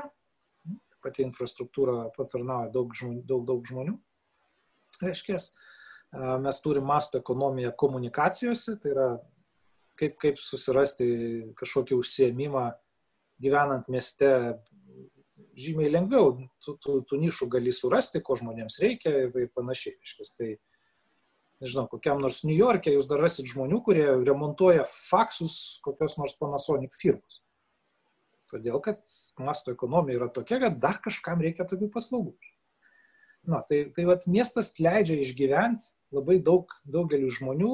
[1.02, 3.98] Pati infrastruktūra patarnauja daug, žmonių, daug, daug žmonių
[5.02, 5.36] reiškia,
[6.40, 9.08] mes turim masto ekonomiją komunikacijose, tai yra
[9.98, 11.06] kaip, kaip susirasti
[11.58, 12.66] kažkokį užsiemimą
[13.42, 14.28] gyvenant mieste
[15.58, 19.98] žymiai lengviau, tų, tų, tų nišų gali surasti, ko žmonėms reikia ir panašiai.
[20.00, 20.50] Reiškia, tai,
[21.62, 26.94] nežinau, kokiam nors New York'e jūs dar rasit žmonių, kurie remontuoja faksus kokios nors Panasonic
[26.98, 27.40] firmos.
[28.52, 29.00] Todėl, kad
[29.40, 32.34] masto ekonomija yra tokia, kad dar kažkam reikia tokių paslaugų.
[33.48, 37.72] Na, tai, tai vat, miestas leidžia išgyventi labai daug, daugeliu žmonių,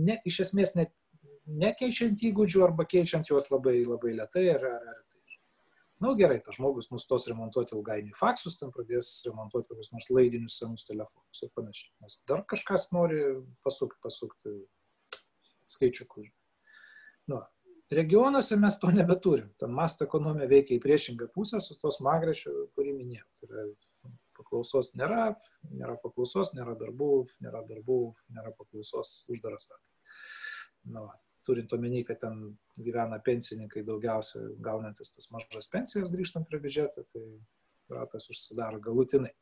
[0.00, 0.94] ne, iš esmės net
[1.60, 5.02] nekeičiant įgūdžių arba keičiant juos labai, labai lietai ar, ar, ar
[6.00, 10.86] nu, gerai, tas žmogus nustos remontuoti ilgainiui faksus, ten pradės remontuoti kokius nors laidinius senus
[10.88, 11.92] telefonus ir panašiai.
[12.04, 13.20] Nes dar kažkas nori
[13.66, 14.54] pasukti, pasukti
[15.70, 16.26] skaičiukų.
[17.30, 17.42] Nu,
[17.94, 19.52] regionuose mes to nebeturim.
[19.60, 23.28] Ten masto ekonomija veikia į priešingą pusę su tos magrešiu, kurį minėjau.
[23.38, 23.66] Tai yra
[24.40, 25.34] paklausos nėra,
[25.70, 27.12] nėra paklausos, nėra darbų,
[27.44, 28.00] nėra darbų,
[28.34, 29.92] nėra paklausos, uždaras ratas.
[30.88, 31.18] Na, va,
[31.50, 32.40] turint omeny, kad ten
[32.78, 37.26] gyvena pensininkai daugiausia gaunantis tas mažas pensijas grįžtant prie biudžeto, tai
[37.90, 39.34] ratas užsidaro galutinai.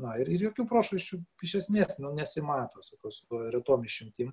[0.00, 1.18] Na ir, ir jokių prošvaiščių
[1.48, 4.32] iš esmės nu, nesimato, sakau, su retom išimtim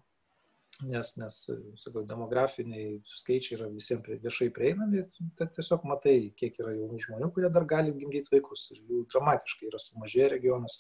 [0.88, 1.38] nes, nes
[1.82, 5.04] sakau, demografiniai skaičiai yra visiems viešai prieinami,
[5.38, 9.70] tai tiesiog matai, kiek yra jaunų žmonių, kurie dar gali gimdyti vaikus ir jų dramatiškai
[9.70, 10.80] yra sumažėję regionas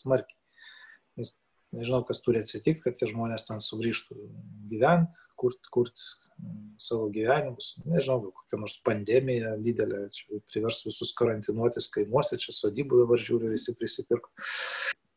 [0.00, 0.38] smarkiai.
[1.20, 1.32] Ir
[1.76, 4.16] nežinau, kas turi atsitikti, kad tie žmonės ten sugrįžtų
[4.70, 6.02] gyventi, kurti kurt
[6.80, 7.76] savo gyvenimus.
[7.88, 10.06] Nežinau, kokia nors pandemija didelė,
[10.52, 14.32] privers visus karantinuotis kaimuose, čia sodybų dabar žiūriu, visi prisipirko.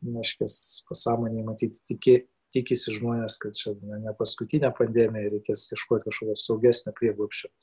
[0.04, 0.56] Neškės
[0.90, 2.16] pasąmonėje matyti tiki,
[2.54, 7.54] tikisi žmonės, kad čia ne, paskutinė pandemija, reikės ieškoti kažkokio saugesnio prieglupščio.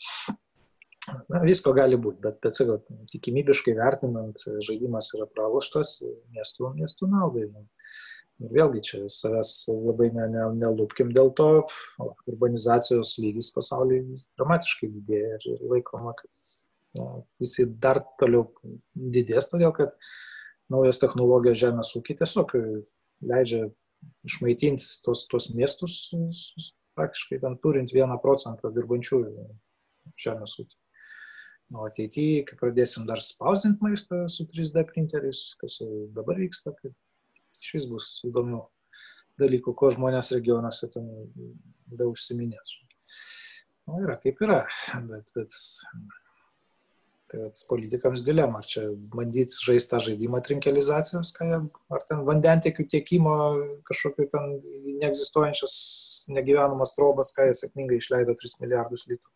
[1.33, 2.79] Na, visko gali būti, bet, bet sakau,
[3.11, 5.99] tikimybiškai vertinant, žaidimas yra praloštas
[6.33, 7.47] miestų, miestų naudai.
[7.51, 7.65] Nu
[8.41, 11.49] Ir vėlgi čia savęs labai ne, ne, nelūpkim dėl to,
[12.31, 16.43] urbanizacijos lygis pasaulyje dramatiškai didėja ir, ir laikoma, kad
[16.97, 17.11] na,
[17.43, 18.47] jisai dar toliau
[19.17, 19.93] didės, todėl kad
[20.73, 22.57] naujos technologijos žemės ūkiai tiesiog
[23.29, 23.67] leidžia
[24.25, 25.99] išmaitinti tos, tos miestus
[26.99, 29.49] praktiškai ten turint vieną procentą dirbančiųjų
[30.21, 30.77] žemės ūkį.
[31.77, 35.79] O ateityje, kai pradėsim dar spausdinti maistą su 3D printeriais, kas
[36.17, 36.91] dabar vyksta, tai
[37.63, 38.63] iš vis bus įdomių
[39.41, 41.09] dalykų, ko žmonės regionuose ten
[41.91, 42.77] daug užsiminės.
[43.89, 44.65] Nu, yra kaip yra,
[45.09, 45.57] bet, bet
[47.31, 48.85] tai ats, politikams dilema, ar čia
[49.15, 51.61] bandyti žaisti tą žaidimą trinkelizacijos, jie,
[51.95, 53.35] ar ten vandentiekių tiekimo
[53.89, 54.57] kažkokiu ten
[55.03, 55.75] neegzistuojančias
[56.31, 59.31] negyvenamas trobas, ką jie sėkmingai išleido 3 milijardus litrų.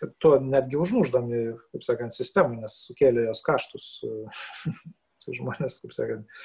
[0.00, 1.42] Tai tuo netgi užmuždami,
[1.74, 3.90] kaip sakant, sistemą, nes sukėlė jos kaštus
[5.20, 6.44] Tai žmonės, kaip sakant,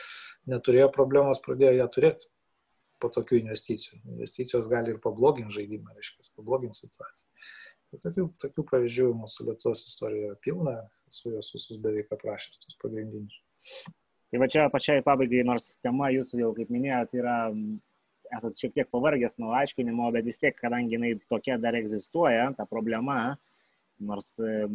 [0.52, 2.28] neturėjo problemos, pradėjo ją turėti
[3.02, 4.02] po tokių investicijų.
[4.16, 7.30] Investicijos gali ir pabloginti žaidimą, reiškia, pabloginti situaciją.
[7.92, 10.76] Tai tokių, tokių pavyzdžių mūsų Lietuvos istorijoje pilna,
[11.12, 13.38] esu juos visus beveik aprašęs, tos pagrindinius.
[14.32, 17.38] Tai va čia pačiai pabaigai, nors tema jūsų jau, kaip minėjote, yra,
[18.34, 22.66] esate šiek tiek pavargęs nuo aiškinimo, bet vis tiek, kadangi jinai tokia dar egzistuoja, ta
[22.68, 23.38] problema,
[24.00, 24.68] nors e,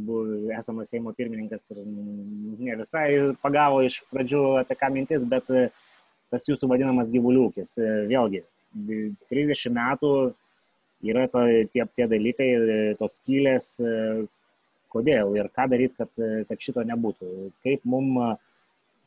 [0.59, 3.09] esamas Seimo pirmininkas ir ne visai
[3.43, 5.69] pagavo iš pradžių apie ką mintis, bet e,
[6.33, 7.77] tas jūsų vadinamas gyvuliūkis.
[7.79, 8.45] E, vėlgi,
[9.33, 10.13] 30 metų
[11.11, 12.51] yra to, tie, tie dalykai,
[13.01, 13.73] tos skylės,
[14.93, 16.13] kodėl ir ką daryti, kad,
[16.47, 17.51] kad šito nebūtų.
[17.65, 18.39] Kaip mums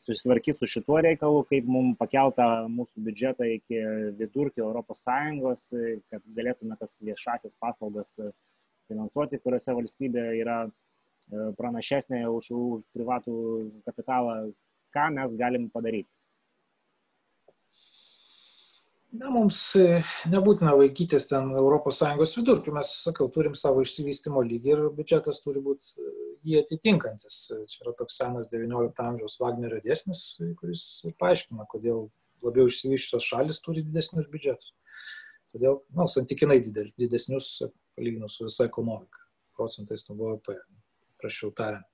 [0.04, 3.78] susitvarkyti su šituo reikalu, kaip mums pakelta mūsų biudžetą iki
[4.18, 5.64] vidurkio ES,
[6.12, 8.12] kad galėtume tas viešasias paslaugas
[8.90, 10.70] finansuoti, kuriuose valstybė yra e,
[11.58, 13.36] pranašesnė už, už privatų
[13.86, 14.36] kapitalą,
[14.94, 16.10] ką mes galim padaryti.
[19.14, 24.82] Na, mums e, nebūtina vaikytis ten ES vidurkių, mes, sakau, turim savo išsivystimo lygį ir
[24.96, 26.14] biudžetas turi būti e,
[26.48, 27.36] jį atitinkantis.
[27.70, 30.24] Čia yra toks senas XIX amžiaus Wagnerio dėsnis,
[30.58, 30.82] kuris
[31.22, 32.08] paaiškina, kodėl
[32.44, 34.74] labiau išsivyščiusios šalis turi didesnius biudžetus.
[35.54, 37.60] Todėl, na, nu, santykinai didesnius
[37.96, 39.24] palyginus su visa ekonomika,
[39.56, 40.56] procentais nuo BVP,
[41.22, 41.86] prašiau tariant.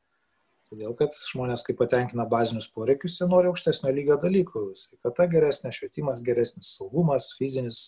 [0.70, 4.68] Todėl, kad žmonės, kai patenkina bazinius poreikius, jie nori aukštesnio lygio dalykų.
[4.78, 7.80] Sveikata geresnė, švietimas geresnis, saugumas, fizinis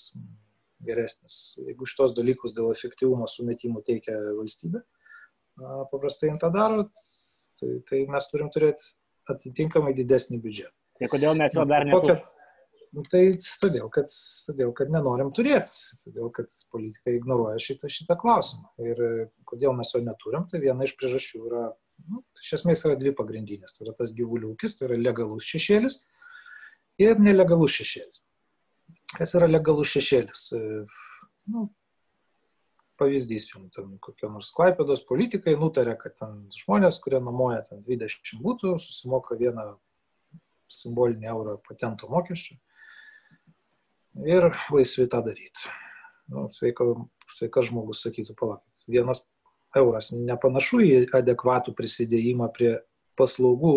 [0.82, 1.36] geresnis.
[1.62, 4.82] Jeigu šitos dalykus dėl efektyvumo sumetimų teikia valstybė,
[5.92, 6.88] paprastai jin tą daro,
[7.62, 8.90] tai, tai mes turim turėti
[9.30, 10.74] atitinkamai didesnį biudžetą.
[10.98, 12.18] Tai kodėl mes jo dar neturime?
[12.92, 13.22] Nu, tai
[13.60, 14.12] todėl kad,
[14.46, 18.68] todėl, kad nenorim turėti, todėl, kad politika ignoruoja šitą, šitą klausimą.
[18.84, 18.98] Ir
[19.48, 21.62] kodėl mes jo neturim, tai viena iš priežasčių yra,
[22.12, 23.78] nu, iš esmės yra dvi pagrindinės.
[23.78, 26.02] Tai yra tas gyvuliukis, tai yra legalus šešėlis
[27.00, 28.20] ir nelegalus šešėlis.
[29.14, 30.42] Kas yra legalus šešėlis?
[31.48, 31.70] Nu,
[33.00, 38.36] pavyzdys jums, ten kokie nors klaipėdos politikai nutarė, kad ten žmonės, kurie nuomoja ten 20
[38.44, 39.64] būtų, susimoka vieną
[40.72, 42.58] simbolinį eurą patento mokesčių
[44.20, 45.70] ir laisvi tą daryti.
[46.32, 46.86] Nu, sveika,
[47.32, 49.26] sveikas žmogus sakytų, palaukit, vienas
[49.76, 52.76] euras nepanašu į adekvatų prisidėjimą prie
[53.18, 53.76] paslaugų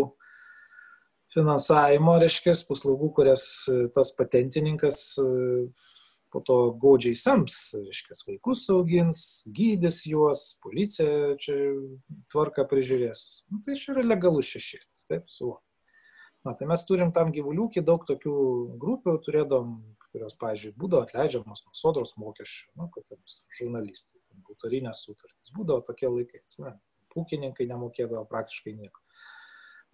[1.36, 3.44] finansavimo, reiškia, paslaugų, kurias
[3.96, 5.02] tas patentininkas
[6.32, 9.20] po to gaudžiai sams, reiškia, vaikus augins,
[9.56, 11.56] gydys juos, policija čia
[12.34, 13.46] tvarką prižiūrės.
[13.52, 15.64] Nu, tai čia yra legalus šešėlis, taip, suvokiu.
[16.46, 18.36] Na, tai mes turim tam gyvuliukį daug tokių
[18.82, 19.78] grupių, turėdom
[20.16, 25.52] kurios, pavyzdžiui, būdavo atleidžiamos nuo sodros mokesčių, nu, kokie nors žurnalistai, autorinės sutartys.
[25.56, 26.80] Būdavo tokie laikai, atsimenate,
[27.16, 29.02] ūkininkai nemokėdavo praktiškai nieko.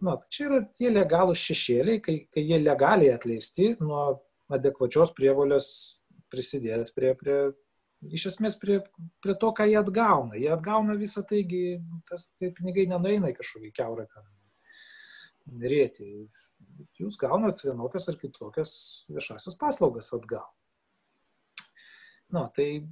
[0.02, 4.06] Na, tai čia yra tie legalūs šešėliai, kai, kai jie legaliai atleisti nuo
[4.52, 5.68] adekvačios prievolės
[6.34, 7.38] prisidėti prie, prie
[8.10, 8.80] iš esmės prie,
[9.22, 10.38] prie to, ką jie atgauna.
[10.42, 11.78] Jie atgauna visą taigi,
[12.10, 14.26] tas tai pinigai nenueina į kažkokį keurą ten
[15.60, 16.08] rėti.
[17.00, 18.74] Jūs gaunat vienokias ar kitokias
[19.12, 20.48] viešasias paslaugas atgal.
[22.32, 22.84] Na, tai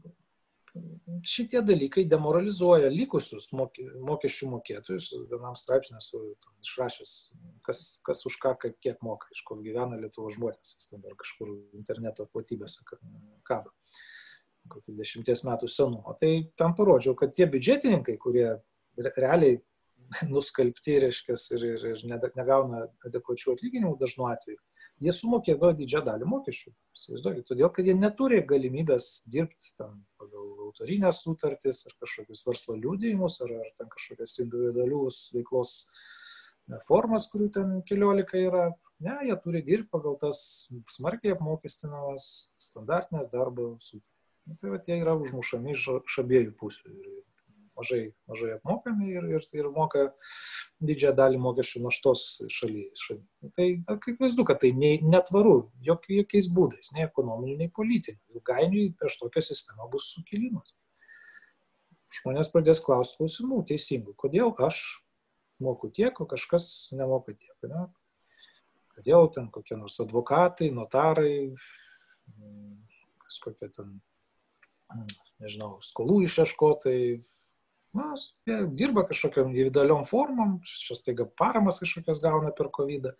[1.26, 5.10] šitie dalykai demoralizuoja likusius mokesčių mokėtojus.
[5.32, 6.22] Vienam straipsnė esu
[6.66, 7.14] išrašęs,
[7.66, 11.55] kas, kas už ką, kaip, kiek moka, iš kur gyvena Lietuvo žmonės, jis dar kažkur
[11.78, 12.86] interneto platybėse
[13.47, 13.74] kaba,
[14.70, 16.16] kokių dešimties metų senumo.
[16.22, 18.51] Tai tam parodžiau, kad tie biudžetininkai, kurie
[18.99, 19.60] realiai
[20.34, 24.60] nuskalbti, reiškia, ir, ir, ir negauna adekvačių atlyginimų dažnu atveju,
[25.05, 26.74] jie sumokėdavo didžiąją dalį mokesčių.
[26.97, 33.39] Įsivaizduokit, todėl, kad jie neturi galimybės dirbti tam pagal autorinės sutartis ar kažkokius verslo liūdėjimus
[33.45, 35.76] ar, ar ten kažkokias individualius veiklos
[36.86, 38.70] formas, kurių ten keliolika yra.
[38.99, 40.39] Ne, jie turi dirbti pagal tas
[40.91, 42.26] smarkiai apmokestinamas
[42.60, 44.16] standartinės darbo sutartis.
[44.49, 46.89] Nu, tai va, jie yra užmušami iš abiejų pusių.
[46.89, 47.20] Ir
[47.80, 50.10] mažai, mažai apmokami ir, ir, ir moka
[50.84, 52.90] didžiąją dalį mokesčių naštos šalyje.
[53.00, 53.24] Šaly.
[53.56, 55.56] Tai kaip vaizdu, kad tai ne, netvaru
[55.86, 58.20] jok, jokiais būdais, nei ekonominiu, nei politiniu.
[58.36, 60.76] Ilgainiui prieš tokią sistemą bus sukilimas.
[62.20, 64.82] Žmonės pradės klausti klausimų teisingų, kodėl aš
[65.62, 67.56] moku tiek, o kažkas nemoka tiek.
[67.70, 67.86] Ne?
[68.98, 71.54] Kodėl ten kokie nors advokatai, notarai,
[73.28, 74.00] kažkokie ten,
[75.40, 77.22] nežinau, skolų išieškotai,
[77.96, 78.14] na,
[78.48, 83.12] jie dirba kažkokiam individualiom formom, šios taiga paramas kažkokias gauna per COVID.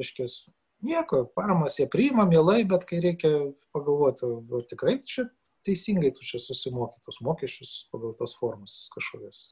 [0.00, 0.48] Iškės,
[0.82, 3.30] nieko, paramas jie priima mielai, bet kai reikia
[3.74, 5.28] pagalvoti, ar tikrai čia
[5.64, 9.44] teisingai tu čia susimoky tos mokesčius pagal tas formas kažkokias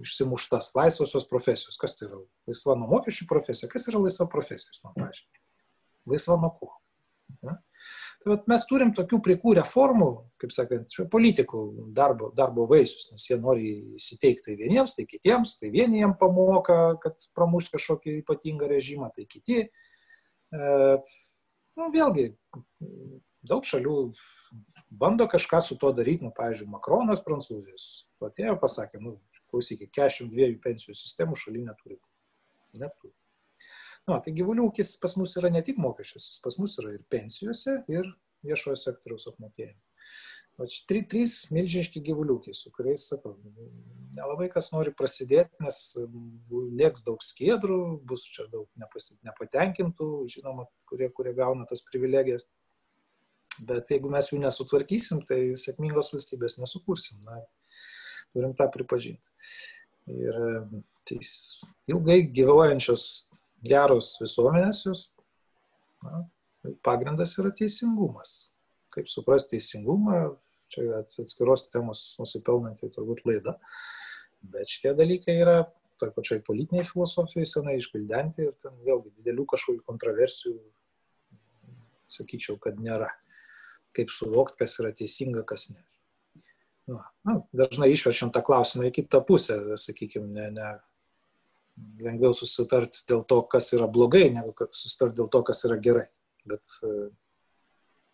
[0.00, 1.78] išsimuštas laisvosios profesijos.
[1.80, 2.20] Kas tai yra?
[2.48, 3.68] Laisva nuo mokesčių profesija.
[3.70, 4.72] Kas yra laisva profesija?
[4.72, 5.42] Jūs man paaiškinkite.
[6.10, 6.70] Laisva nuo ko?
[7.44, 7.56] Ja?
[8.24, 10.06] Tai vat, mes turim tokių prikūrę formų,
[10.40, 11.60] kaip sakant, politikų
[11.92, 16.78] darbo, darbo vaisius, nes jie nori įsiteikti tai vieniems, tai kitiems, tai vieni jiem pamoka,
[17.02, 19.66] kad pramušt kažkokį ypatingą režimą, tai kiti.
[19.68, 20.70] E,
[21.76, 22.30] nu, vėlgi,
[23.44, 23.98] daug šalių
[24.88, 27.90] bando kažką su to daryti, nu, pavyzdžiui, Makronas Prancūzijos,
[28.24, 29.18] atėjo pasakė, nu,
[29.52, 32.00] klausykit, 42 pensijų sistemų šaly neturi.
[32.80, 33.12] Neturi.
[34.04, 37.78] Nu, tai gyvulių ūkis pas mus yra ne tik mokesčiuose, pas mus yra ir pensijose,
[37.88, 38.10] ir
[38.44, 39.80] viešojo sektoriaus apmokėjime.
[40.60, 43.32] O čia trys, trys milžiniški gyvuliukai, su kuriais, sakau,
[44.14, 45.78] nelabai kas nori prasidėti, nes
[46.78, 52.46] lieks daug skiedrų, bus čia daug nepatenkintų, žinoma, kurie, kurie gauna tas privilegijas.
[53.66, 57.18] Bet jeigu mes jų nesutvarkysim, tai sėkmingos valstybės nesukursim.
[57.26, 57.40] Na,
[58.34, 59.22] turim tą pripažinti.
[60.10, 60.38] Ir
[61.08, 61.30] tais
[61.90, 63.32] ilgai gyvojančios
[63.64, 65.04] geros visuomenės jos
[66.04, 66.24] na,
[66.86, 68.34] pagrindas yra teisingumas.
[68.94, 70.36] Kaip suprasti teisingumą,
[70.70, 73.56] čia atskiros temos nusipelnanti turbūt laida,
[74.52, 75.56] bet šitie dalykai yra
[76.00, 80.56] toj pačioj politiniai filosofijai senai išgvildenti ir ten vėlgi didelių kažkokių kontroversijų,
[82.10, 83.10] sakyčiau, kad nėra.
[83.94, 85.84] Kaip suvokti, kas yra teisinga, kas ne.
[86.90, 90.72] Na, na, dažnai išverčiam tą klausimą į kitą pusę, sakykime, ne, ne,
[92.04, 96.06] lengviau susitart dėl to, kas yra blogai, negu kad susitart dėl to, kas yra gerai.
[96.48, 96.92] Bet e,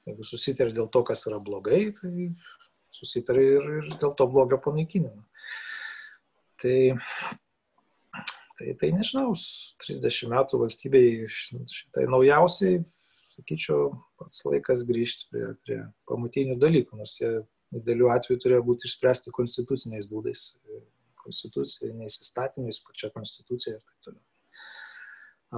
[0.09, 2.31] jeigu susitari dėl to, kas yra blogai, tai
[2.95, 5.25] susitari ir, ir dėl to blogio panaikinimo.
[6.61, 6.79] Tai,
[8.59, 9.33] tai, tai nežinau,
[9.87, 12.83] 30 metų valstybei šitai naujausiai,
[13.31, 15.81] sakyčiau, pats laikas grįžti prie, prie
[16.11, 17.39] pamatinių dalykų, nors jie
[17.71, 20.51] didelių atvejų turėjo būti išspręsti konstituciniais būdais
[21.23, 24.25] konstituciniais įstatymais, pačia konstitucija ir taip toliau.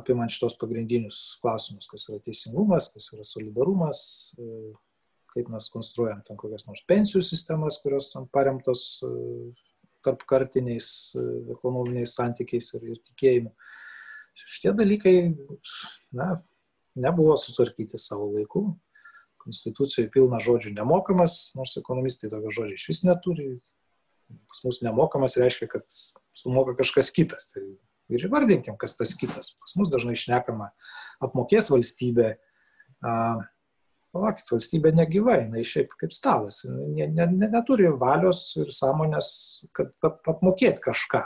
[0.00, 4.00] Apimant šitos pagrindinius klausimus, kas yra teisingumas, kas yra solidarumas,
[5.32, 9.02] kaip mes konstruojam ten kokias nors pensijų sistemas, kurios tam paremtos
[10.02, 10.86] tarp kartiniais
[11.52, 13.52] ekonominiais santykiais ir, ir tikėjimu.
[14.48, 15.14] Šitie dalykai,
[16.16, 16.34] na,
[16.94, 18.64] nebuvo sutvarkyti savo laiku.
[19.42, 23.48] Konstitucijoje pilna žodžių nemokamas, nors ekonomistai tokio žodžio iš vis neturi,
[24.51, 25.87] pas mus nemokamas reiškia, kad
[26.37, 27.49] sumoka kažkas kitas.
[27.53, 27.62] Tai
[28.12, 29.55] ir įvardinkim, kas tas kitas.
[29.61, 30.70] Pas mus dažnai išnekama,
[31.24, 32.37] apmokės valstybė.
[34.12, 39.30] Palaukit, valstybė negyva, jinai šiaip kaip stalas, ne, ne, ne, neturi valios ir sąmonės,
[39.72, 41.22] kad apmokėti kažką.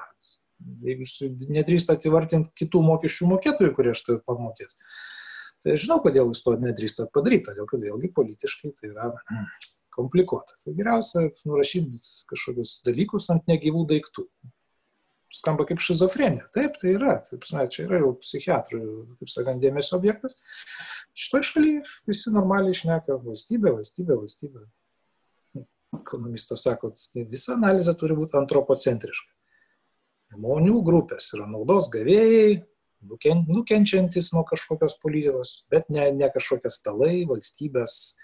[0.87, 1.17] Jeigu jūs
[1.51, 4.79] nedrįstat įvardinti kitų mokesčių mokėtojų, kurie štai pamokės,
[5.67, 9.11] tai žinau, kodėl jūs to nedrįstat padaryti, todėl kad vėlgi politiškai tai yra
[9.97, 10.57] komplikuota.
[10.63, 14.27] Tai geriausia nurašyti kažkokius dalykus ant negyvų daiktų.
[15.37, 16.47] Skamba kaip šizofrenija.
[16.55, 17.17] Taip, tai yra.
[17.27, 18.81] Taip, na, čia yra jau psichiatrų,
[19.21, 20.39] kaip sakant, dėmesio objektas.
[21.17, 24.67] Šitoje šalyje visi normaliai išneka valstybė, valstybė, valstybė.
[25.97, 26.93] Ekonomistas sako,
[27.33, 29.33] visa analizė turi būti antropocentriška.
[30.37, 32.63] Žmonių grupės yra naudos gavėjai,
[33.47, 38.17] nukenčiantis nuo kažkokios politikos, bet ne, ne kažkokie stalai, valstybės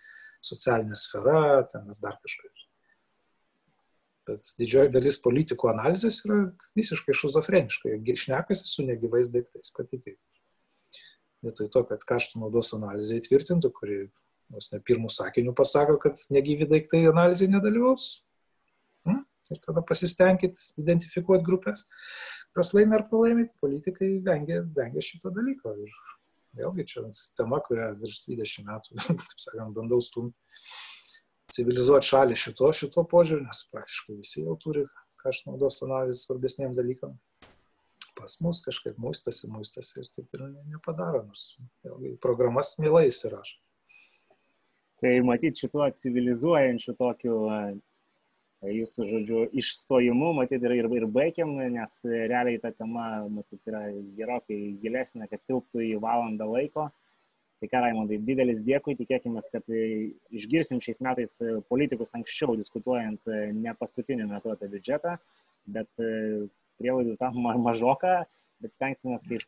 [0.43, 2.67] socialinė sfera, ten ar dar kažkas.
[4.29, 6.39] Bet didžioji dalis politikų analizės yra
[6.79, 7.97] visiškai šizofreniška.
[8.07, 10.21] Jie šnekasi su negyvais daiktais, patikėkit.
[11.43, 13.97] Vietoj to, kad kaštų naudos analizė įtvirtintų, kuri
[14.53, 18.23] vos ne pirmų sakinių pasako, kad negyvi daiktai analizė nedalyvaus.
[19.09, 19.25] Hmm?
[19.51, 21.89] Ir tada pasistengit identifikuoti grupės,
[22.55, 23.49] kurios laimė ar pralaimė.
[23.65, 25.75] Politikai vengia, vengia šito dalyko.
[25.83, 25.99] Ir
[26.59, 27.05] vėlgi čia
[27.39, 30.41] tema, kurią virš 20 metų, kaip sakant, bandau stumti
[31.53, 34.87] civilizuoti šalį šito, šito požiūrį, nes praktiškai visi jau turi
[35.23, 37.19] kaštų naudos analizės svarbesniem dalykam.
[38.19, 43.59] Pas mus kažkaip muistasi, muistasi ir taip ir nepadaro, nors vėlgi programas mielai įsirašo.
[45.03, 47.39] Tai matyti šituo civilizuojančiu tokiu
[48.71, 53.85] jūsų, žodžiu, išstojimu, matyt, ir, ir, ir baigiam, nes realiai ta tema, matyt, yra
[54.19, 56.91] gerokai gilesnė, kad tilptų į valandą laiko.
[57.63, 59.69] Tai ką, Raimondai, didelis dėkui, tikėkime, kad
[60.35, 61.37] išgirsim šiais metais
[61.71, 65.15] politikus anksčiau diskutuojant ne paskutiniu metu apie biudžetą,
[65.71, 65.91] bet
[66.83, 68.25] prielaidų tam mažoka,
[68.63, 69.47] bet stengsime kaip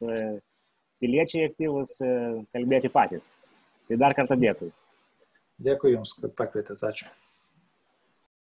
[1.03, 1.99] piliečiai aktyvus
[2.55, 3.27] kalbėti patys.
[3.91, 4.71] Tai dar kartą dėkui.
[5.63, 7.11] Dėkui Jums, kad pakvietėte, ačiū.